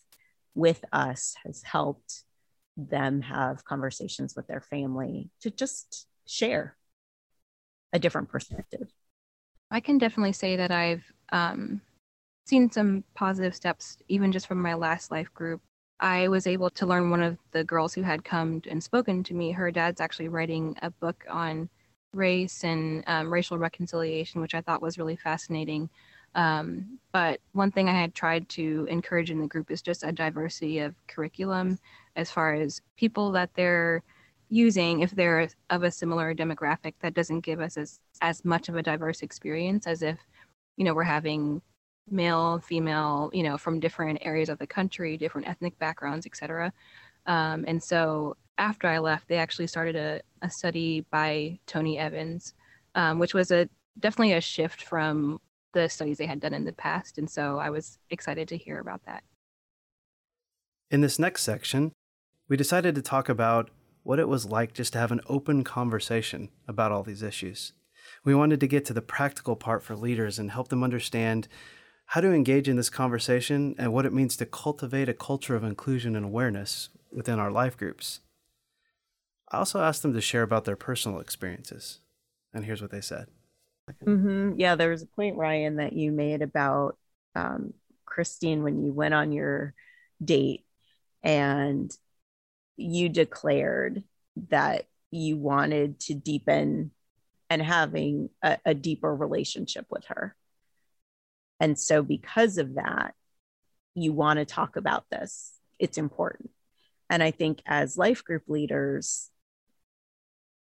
with 0.54 0.86
us 0.94 1.36
has 1.44 1.64
helped 1.64 2.24
them 2.78 3.22
have 3.22 3.66
conversations 3.66 4.36
with 4.36 4.48
their 4.48 4.62
family 4.62 5.32
to 5.42 5.50
just 5.50 6.08
share 6.28 6.78
a 7.92 8.00
different 8.00 8.30
perspective. 8.30 8.88
I 9.72 9.80
can 9.80 9.98
definitely 9.98 10.34
say 10.34 10.56
that 10.56 10.72
I've 10.72 11.12
um, 11.32 11.82
seen 12.46 12.72
some 12.72 13.04
positive 13.16 13.56
steps, 13.56 13.98
even 14.08 14.32
just 14.32 14.48
from 14.48 14.62
my 14.62 14.76
last 14.76 15.12
life 15.12 15.34
group. 15.34 15.62
I 16.00 16.28
was 16.28 16.46
able 16.46 16.70
to 16.72 16.86
learn 16.86 17.10
one 17.10 17.24
of 17.24 17.38
the 17.52 17.64
girls 17.64 17.94
who 17.94 18.04
had 18.04 18.24
come 18.24 18.62
and 18.70 18.84
spoken 18.84 19.24
to 19.24 19.34
me. 19.34 19.52
Her 19.52 19.72
dad's 19.72 20.00
actually 20.00 20.30
writing 20.30 20.76
a 20.82 20.92
book 20.92 21.26
on 21.30 21.70
race 22.14 22.64
and 22.64 23.04
um, 23.08 23.34
racial 23.34 23.58
reconciliation, 23.58 24.40
which 24.40 24.54
I 24.54 24.62
thought 24.62 24.82
was 24.82 24.98
really 24.98 25.16
fascinating. 25.16 25.90
Um, 26.38 27.00
but 27.12 27.42
one 27.54 27.72
thing 27.72 27.90
I 27.90 28.00
had 28.00 28.14
tried 28.14 28.48
to 28.50 28.88
encourage 28.90 29.32
in 29.32 29.42
the 29.42 29.48
group 29.48 29.72
is 29.72 29.82
just 29.82 30.04
a 30.04 30.12
diversity 30.12 30.80
of 30.80 30.96
curriculum 31.08 31.80
as 32.16 32.30
far 32.30 32.54
as 32.54 32.82
people 32.96 33.32
that 33.32 33.50
they're 33.56 34.04
using. 34.50 35.02
If 35.02 35.12
they're 35.12 35.50
of 35.72 35.84
a 35.84 35.92
similar 35.92 36.36
demographic 36.36 36.94
that 37.02 37.16
doesn't 37.16 37.42
give 37.42 37.60
us 37.60 37.76
as 37.76 38.00
as 38.22 38.46
much 38.46 38.70
of 38.70 38.76
a 38.76 38.84
diverse 38.84 39.24
experience 39.24 39.88
as 39.88 40.04
if 40.04 40.20
you 40.78 40.86
know 40.86 40.94
we're 40.94 41.04
having 41.04 41.62
male 42.10 42.60
female 42.60 43.30
you 43.34 43.44
know 43.44 43.58
from 43.58 43.80
different 43.80 44.20
areas 44.22 44.48
of 44.50 44.58
the 44.60 44.68
country 44.68 45.18
different 45.18 45.48
ethnic 45.48 45.78
backgrounds 45.78 46.26
etc 46.26 46.72
um, 47.26 47.66
and 47.68 47.84
so 47.84 48.36
after 48.58 48.88
i 48.88 48.98
left 48.98 49.28
they 49.28 49.36
actually 49.36 49.68
started 49.68 49.96
a, 49.96 50.22
a 50.42 50.50
study 50.50 51.06
by 51.12 51.60
tony 51.68 51.98
evans 51.98 52.54
um, 52.96 53.20
which 53.20 53.34
was 53.34 53.52
a 53.52 53.68
definitely 54.00 54.34
a 54.34 54.42
shift 54.42 54.84
from 54.84 55.40
the 55.74 55.88
studies 55.88 56.18
they 56.18 56.26
had 56.26 56.40
done 56.40 56.54
in 56.54 56.66
the 56.66 56.74
past 56.74 57.18
and 57.18 57.30
so 57.30 57.58
i 57.60 57.70
was 57.70 57.98
excited 58.10 58.48
to 58.48 58.58
hear 58.58 58.80
about 58.80 59.04
that 59.06 59.24
in 60.90 61.02
this 61.02 61.20
next 61.20 61.44
section 61.44 61.92
we 62.50 62.56
decided 62.56 62.96
to 62.96 63.02
talk 63.02 63.28
about 63.28 63.70
what 64.04 64.20
it 64.20 64.30
was 64.30 64.46
like 64.46 64.74
just 64.74 64.94
to 64.94 65.00
have 65.00 65.12
an 65.12 65.20
open 65.28 65.66
conversation 65.66 66.48
about 66.66 66.94
all 66.94 67.04
these 67.04 67.22
issues. 67.22 67.74
We 68.24 68.34
wanted 68.34 68.62
to 68.62 68.68
get 68.68 68.86
to 68.86 68.94
the 68.94 69.02
practical 69.02 69.58
part 69.58 69.84
for 69.84 69.98
leaders 69.98 70.40
and 70.40 70.50
help 70.50 70.70
them 70.70 70.82
understand 70.82 71.50
how 72.12 72.22
to 72.22 72.32
engage 72.32 72.70
in 72.70 72.78
this 72.78 72.90
conversation 72.90 73.76
and 73.78 73.92
what 73.92 74.06
it 74.06 74.14
means 74.14 74.38
to 74.38 74.46
cultivate 74.46 75.10
a 75.10 75.14
culture 75.14 75.58
of 75.58 75.64
inclusion 75.66 76.16
and 76.16 76.24
awareness 76.24 76.88
within 77.12 77.38
our 77.38 77.52
life 77.52 77.76
groups. 77.76 78.22
I 79.52 79.58
also 79.58 79.82
asked 79.82 80.04
them 80.04 80.14
to 80.14 80.22
share 80.22 80.44
about 80.44 80.64
their 80.64 80.78
personal 80.78 81.20
experiences. 81.20 82.00
And 82.54 82.64
here's 82.64 82.82
what 82.82 82.92
they 82.92 83.02
said. 83.02 83.28
Mm-hmm. 84.06 84.54
Yeah, 84.58 84.76
there 84.76 84.90
was 84.90 85.04
a 85.04 85.08
point, 85.08 85.38
Ryan, 85.38 85.78
that 85.78 85.94
you 85.94 86.12
made 86.12 86.42
about 86.42 86.98
um, 87.36 87.74
Christine 88.06 88.64
when 88.64 88.84
you 88.84 88.92
went 88.92 89.14
on 89.14 89.32
your 89.32 89.74
date 90.24 90.66
and 91.24 91.92
you 92.76 93.10
declared 93.10 94.04
that 94.50 94.86
you 95.12 95.38
wanted 95.38 96.00
to 96.02 96.14
deepen 96.14 96.92
and 97.50 97.62
having 97.62 98.30
a, 98.44 98.58
a 98.66 98.74
deeper 98.74 99.14
relationship 99.14 99.86
with 99.90 100.06
her. 100.06 100.36
And 101.60 101.80
so, 101.80 102.04
because 102.04 102.58
of 102.58 102.76
that, 102.76 103.16
you 103.96 104.14
want 104.14 104.38
to 104.38 104.46
talk 104.46 104.76
about 104.76 105.06
this. 105.10 105.54
It's 105.80 105.98
important. 105.98 106.52
And 107.10 107.24
I 107.24 107.32
think 107.32 107.62
as 107.66 107.98
life 107.98 108.24
group 108.24 108.44
leaders, 108.48 109.30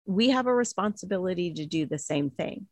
we 0.06 0.30
have 0.30 0.48
a 0.48 0.54
responsibility 0.54 1.54
to 1.54 1.66
do 1.66 1.86
the 1.86 1.98
same 1.98 2.30
thing. 2.30 2.68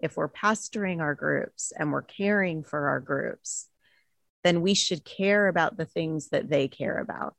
If 0.00 0.16
we're 0.16 0.28
pastoring 0.28 1.00
our 1.00 1.14
groups 1.14 1.72
and 1.76 1.92
we're 1.92 2.02
caring 2.02 2.62
for 2.62 2.88
our 2.88 3.00
groups, 3.00 3.68
then 4.44 4.60
we 4.60 4.74
should 4.74 5.04
care 5.04 5.48
about 5.48 5.76
the 5.76 5.84
things 5.84 6.28
that 6.30 6.48
they 6.48 6.68
care 6.68 6.98
about. 6.98 7.34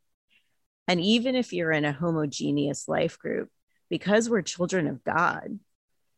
And 0.87 0.99
even 0.99 1.35
if 1.35 1.53
you're 1.53 1.71
in 1.71 1.85
a 1.85 1.93
homogeneous 1.93 2.87
life 2.87 3.17
group, 3.19 3.49
because 3.89 4.29
we're 4.29 4.41
children 4.41 4.87
of 4.87 5.03
God 5.03 5.59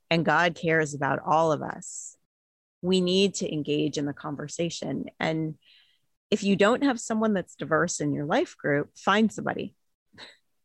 and 0.10 0.26
God 0.26 0.56
cares 0.56 0.94
about 0.94 1.20
all 1.26 1.52
of 1.52 1.62
us, 1.62 2.16
we 2.82 3.02
need 3.02 3.36
to 3.36 3.52
engage 3.52 3.98
in 3.98 4.06
the 4.06 4.14
conversation. 4.14 5.06
And 5.20 5.56
if 6.32 6.44
you 6.44 6.56
don't 6.56 6.84
have 6.84 7.00
someone 7.00 7.34
that's 7.34 7.56
diverse 7.56 8.00
in 8.00 8.14
your 8.14 8.26
life 8.26 8.58
group, 8.58 8.90
find 8.98 9.32
somebody. 9.32 9.76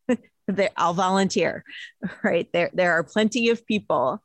I'll 0.76 0.94
volunteer, 0.94 1.64
right? 2.22 2.48
There, 2.52 2.70
there 2.72 2.92
are 2.92 3.04
plenty 3.04 3.50
of 3.50 3.66
people 3.66 4.22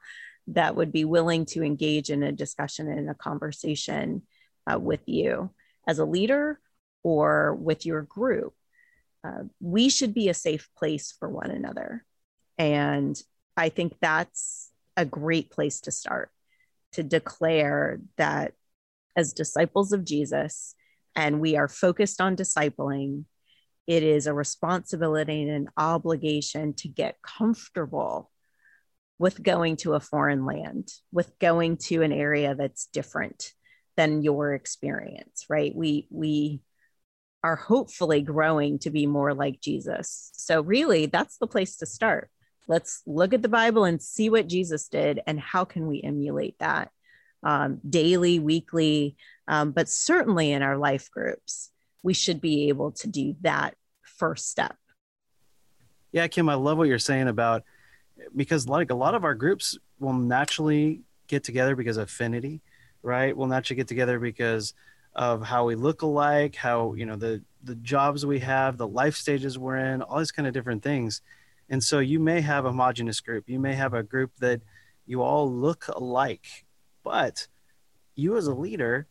that 0.48 0.76
would 0.76 0.92
be 0.92 1.06
willing 1.06 1.46
to 1.46 1.64
engage 1.64 2.10
in 2.10 2.24
a 2.24 2.32
discussion 2.32 2.88
and 2.88 3.10
a 3.10 3.16
conversation 3.16 4.24
uh, 4.72 4.80
with 4.80 5.02
you 5.08 5.50
as 5.88 6.00
a 6.00 6.06
leader 6.06 6.60
or 7.04 7.56
with 7.56 7.86
your 7.86 8.02
group. 8.02 8.54
Uh, 9.24 9.44
we 9.60 9.90
should 9.90 10.14
be 10.14 10.30
a 10.30 10.34
safe 10.34 10.70
place 10.78 11.14
for 11.18 11.30
one 11.30 11.52
another. 11.52 12.04
And 12.58 13.22
I 13.56 13.70
think 13.70 13.96
that's 14.02 14.72
a 14.98 15.06
great 15.06 15.52
place 15.52 15.82
to 15.82 15.92
start 15.92 16.32
to 16.94 17.04
declare 17.04 18.00
that 18.18 18.54
as 19.16 19.34
disciples 19.34 19.94
of 19.94 20.06
Jesus, 20.06 20.76
and 21.16 21.42
we 21.42 21.58
are 21.58 21.68
focused 21.68 22.22
on 22.22 22.36
discipling, 22.36 23.26
it 23.88 24.04
is 24.04 24.28
a 24.28 24.34
responsibility 24.34 25.42
and 25.42 25.52
an 25.52 25.70
obligation 25.78 26.74
to 26.76 26.88
get 26.88 27.22
comfortable 27.22 28.31
with 29.22 29.44
going 29.44 29.76
to 29.76 29.94
a 29.94 30.00
foreign 30.00 30.48
land, 30.48 30.92
with 31.12 31.38
going 31.38 31.78
to 31.78 32.02
an 32.02 32.12
area 32.12 32.56
that's 32.56 32.88
different 32.88 33.54
than 33.96 34.24
your 34.24 34.56
experience, 34.56 35.46
right? 35.48 35.76
We 35.76 36.08
we 36.10 36.62
are 37.44 37.56
hopefully 37.56 38.22
growing 38.22 38.80
to 38.80 38.90
be 38.90 39.06
more 39.06 39.36
like 39.36 39.62
Jesus. 39.62 40.32
So 40.34 40.62
really, 40.62 41.06
that's 41.06 41.38
the 41.38 41.46
place 41.46 41.78
to 41.78 41.86
start. 41.86 42.32
Let's 42.68 43.04
look 43.06 43.36
at 43.36 43.44
the 43.44 43.48
Bible 43.48 43.84
and 43.84 44.02
see 44.02 44.32
what 44.32 44.48
Jesus 44.48 44.88
did 44.88 45.22
and 45.28 45.40
how 45.40 45.66
can 45.66 45.86
we 45.86 46.02
emulate 46.02 46.58
that 46.58 46.90
um, 47.44 47.80
daily, 47.88 48.40
weekly, 48.40 49.18
um, 49.48 49.72
but 49.72 49.88
certainly 49.88 50.52
in 50.52 50.64
our 50.64 50.78
life 50.78 51.12
groups, 51.12 51.70
we 52.02 52.16
should 52.16 52.42
be 52.42 52.70
able 52.70 52.94
to 52.94 53.08
do 53.08 53.36
that 53.42 53.76
first 54.02 54.50
step. 54.50 54.76
Yeah, 56.12 56.28
Kim, 56.28 56.50
I 56.50 56.56
love 56.56 56.80
what 56.80 56.88
you're 56.88 56.98
saying 56.98 57.28
about 57.28 57.64
because 58.36 58.68
like 58.68 58.92
a 58.92 58.96
lot 58.96 59.16
of 59.16 59.24
our 59.24 59.36
groups 59.36 59.78
will 60.00 60.14
naturally 60.14 61.02
get 61.28 61.44
together 61.44 61.76
because 61.76 61.98
of 61.98 62.04
affinity, 62.04 62.62
right? 63.04 63.36
We'll 63.36 63.48
naturally 63.48 63.78
get 63.78 63.88
together 63.88 64.20
because 64.20 64.74
of 65.14 65.44
how 65.44 65.66
we 65.66 65.76
look 65.76 66.02
alike, 66.02 66.56
how 66.56 66.94
you 66.94 67.06
know 67.06 67.16
the 67.16 67.42
the 67.64 67.76
jobs 67.76 68.26
we 68.26 68.40
have, 68.40 68.78
the 68.78 68.88
life 68.88 69.16
stages 69.16 69.60
we're 69.60 69.78
in, 69.78 70.02
all 70.02 70.20
these 70.20 70.32
kind 70.32 70.48
of 70.48 70.54
different 70.54 70.84
things. 70.84 71.22
And 71.70 71.84
so 71.84 72.00
you 72.00 72.20
may 72.20 72.42
have 72.42 72.66
a 72.66 72.70
homogenous 72.70 73.22
group. 73.22 73.48
You 73.48 73.60
may 73.60 73.76
have 73.76 73.94
a 73.94 74.04
group 74.04 74.32
that 74.40 74.62
you 75.06 75.22
all 75.22 75.52
look 75.52 75.88
alike 75.88 76.66
but 77.04 77.48
you, 78.16 78.38
as 78.38 78.48
a 78.48 78.54
leader, 78.54 79.08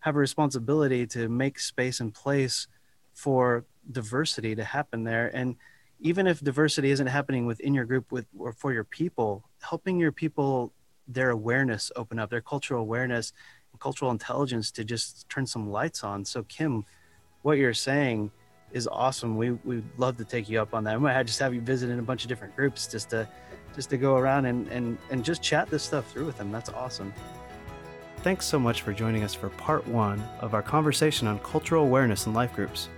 have 0.00 0.16
a 0.16 0.18
responsibility 0.18 1.06
to 1.08 1.28
make 1.28 1.58
space 1.58 2.00
and 2.00 2.12
place 2.12 2.66
for 3.14 3.64
diversity 3.90 4.54
to 4.54 4.64
happen 4.64 5.04
there. 5.04 5.28
And 5.34 5.56
even 6.02 6.26
if 6.26 6.40
diversity 6.40 6.90
isn't 6.90 7.06
happening 7.06 7.46
within 7.46 7.72
your 7.72 7.84
group 7.84 8.10
with 8.10 8.26
or 8.36 8.52
for 8.52 8.72
your 8.72 8.84
people, 8.84 9.44
helping 9.62 9.98
your 9.98 10.12
people 10.12 10.72
their 11.06 11.30
awareness 11.30 11.92
open 11.94 12.18
up, 12.18 12.28
their 12.28 12.40
cultural 12.40 12.80
awareness 12.80 13.32
and 13.70 13.80
cultural 13.80 14.10
intelligence 14.10 14.72
to 14.72 14.84
just 14.84 15.28
turn 15.28 15.46
some 15.46 15.70
lights 15.70 16.02
on. 16.02 16.24
So 16.24 16.42
Kim, 16.42 16.84
what 17.42 17.56
you're 17.56 17.72
saying 17.72 18.32
is 18.72 18.88
awesome. 18.88 19.36
We 19.36 19.52
we'd 19.52 19.84
love 19.96 20.16
to 20.16 20.24
take 20.24 20.48
you 20.48 20.60
up 20.60 20.74
on 20.74 20.82
that. 20.84 20.98
We 20.98 21.04
might 21.04 21.22
just 21.22 21.38
have 21.38 21.54
you 21.54 21.60
visit 21.60 21.88
in 21.88 22.00
a 22.00 22.02
bunch 22.02 22.24
of 22.24 22.28
different 22.28 22.56
groups 22.56 22.88
just 22.88 23.10
to 23.10 23.28
just 23.74 23.88
to 23.90 23.96
go 23.96 24.16
around 24.16 24.46
and, 24.46 24.68
and, 24.68 24.98
and 25.10 25.24
just 25.24 25.40
chat 25.40 25.70
this 25.70 25.82
stuff 25.82 26.10
through 26.10 26.26
with 26.26 26.36
them. 26.36 26.50
That's 26.52 26.68
awesome. 26.68 27.14
Thanks 28.18 28.44
so 28.44 28.58
much 28.58 28.82
for 28.82 28.92
joining 28.92 29.22
us 29.22 29.34
for 29.34 29.48
part 29.50 29.86
one 29.88 30.22
of 30.40 30.52
our 30.52 30.62
conversation 30.62 31.26
on 31.26 31.38
cultural 31.38 31.84
awareness 31.84 32.26
in 32.26 32.34
life 32.34 32.52
groups. 32.54 32.88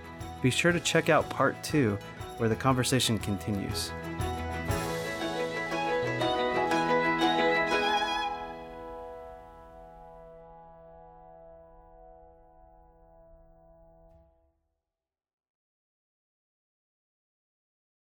Be 0.41 0.51
sure 0.51 0.71
to 0.71 0.79
check 0.79 1.07
out 1.09 1.29
part 1.29 1.55
two, 1.63 1.97
where 2.37 2.49
the 2.49 2.55
conversation 2.55 3.17
continues. 3.17 3.91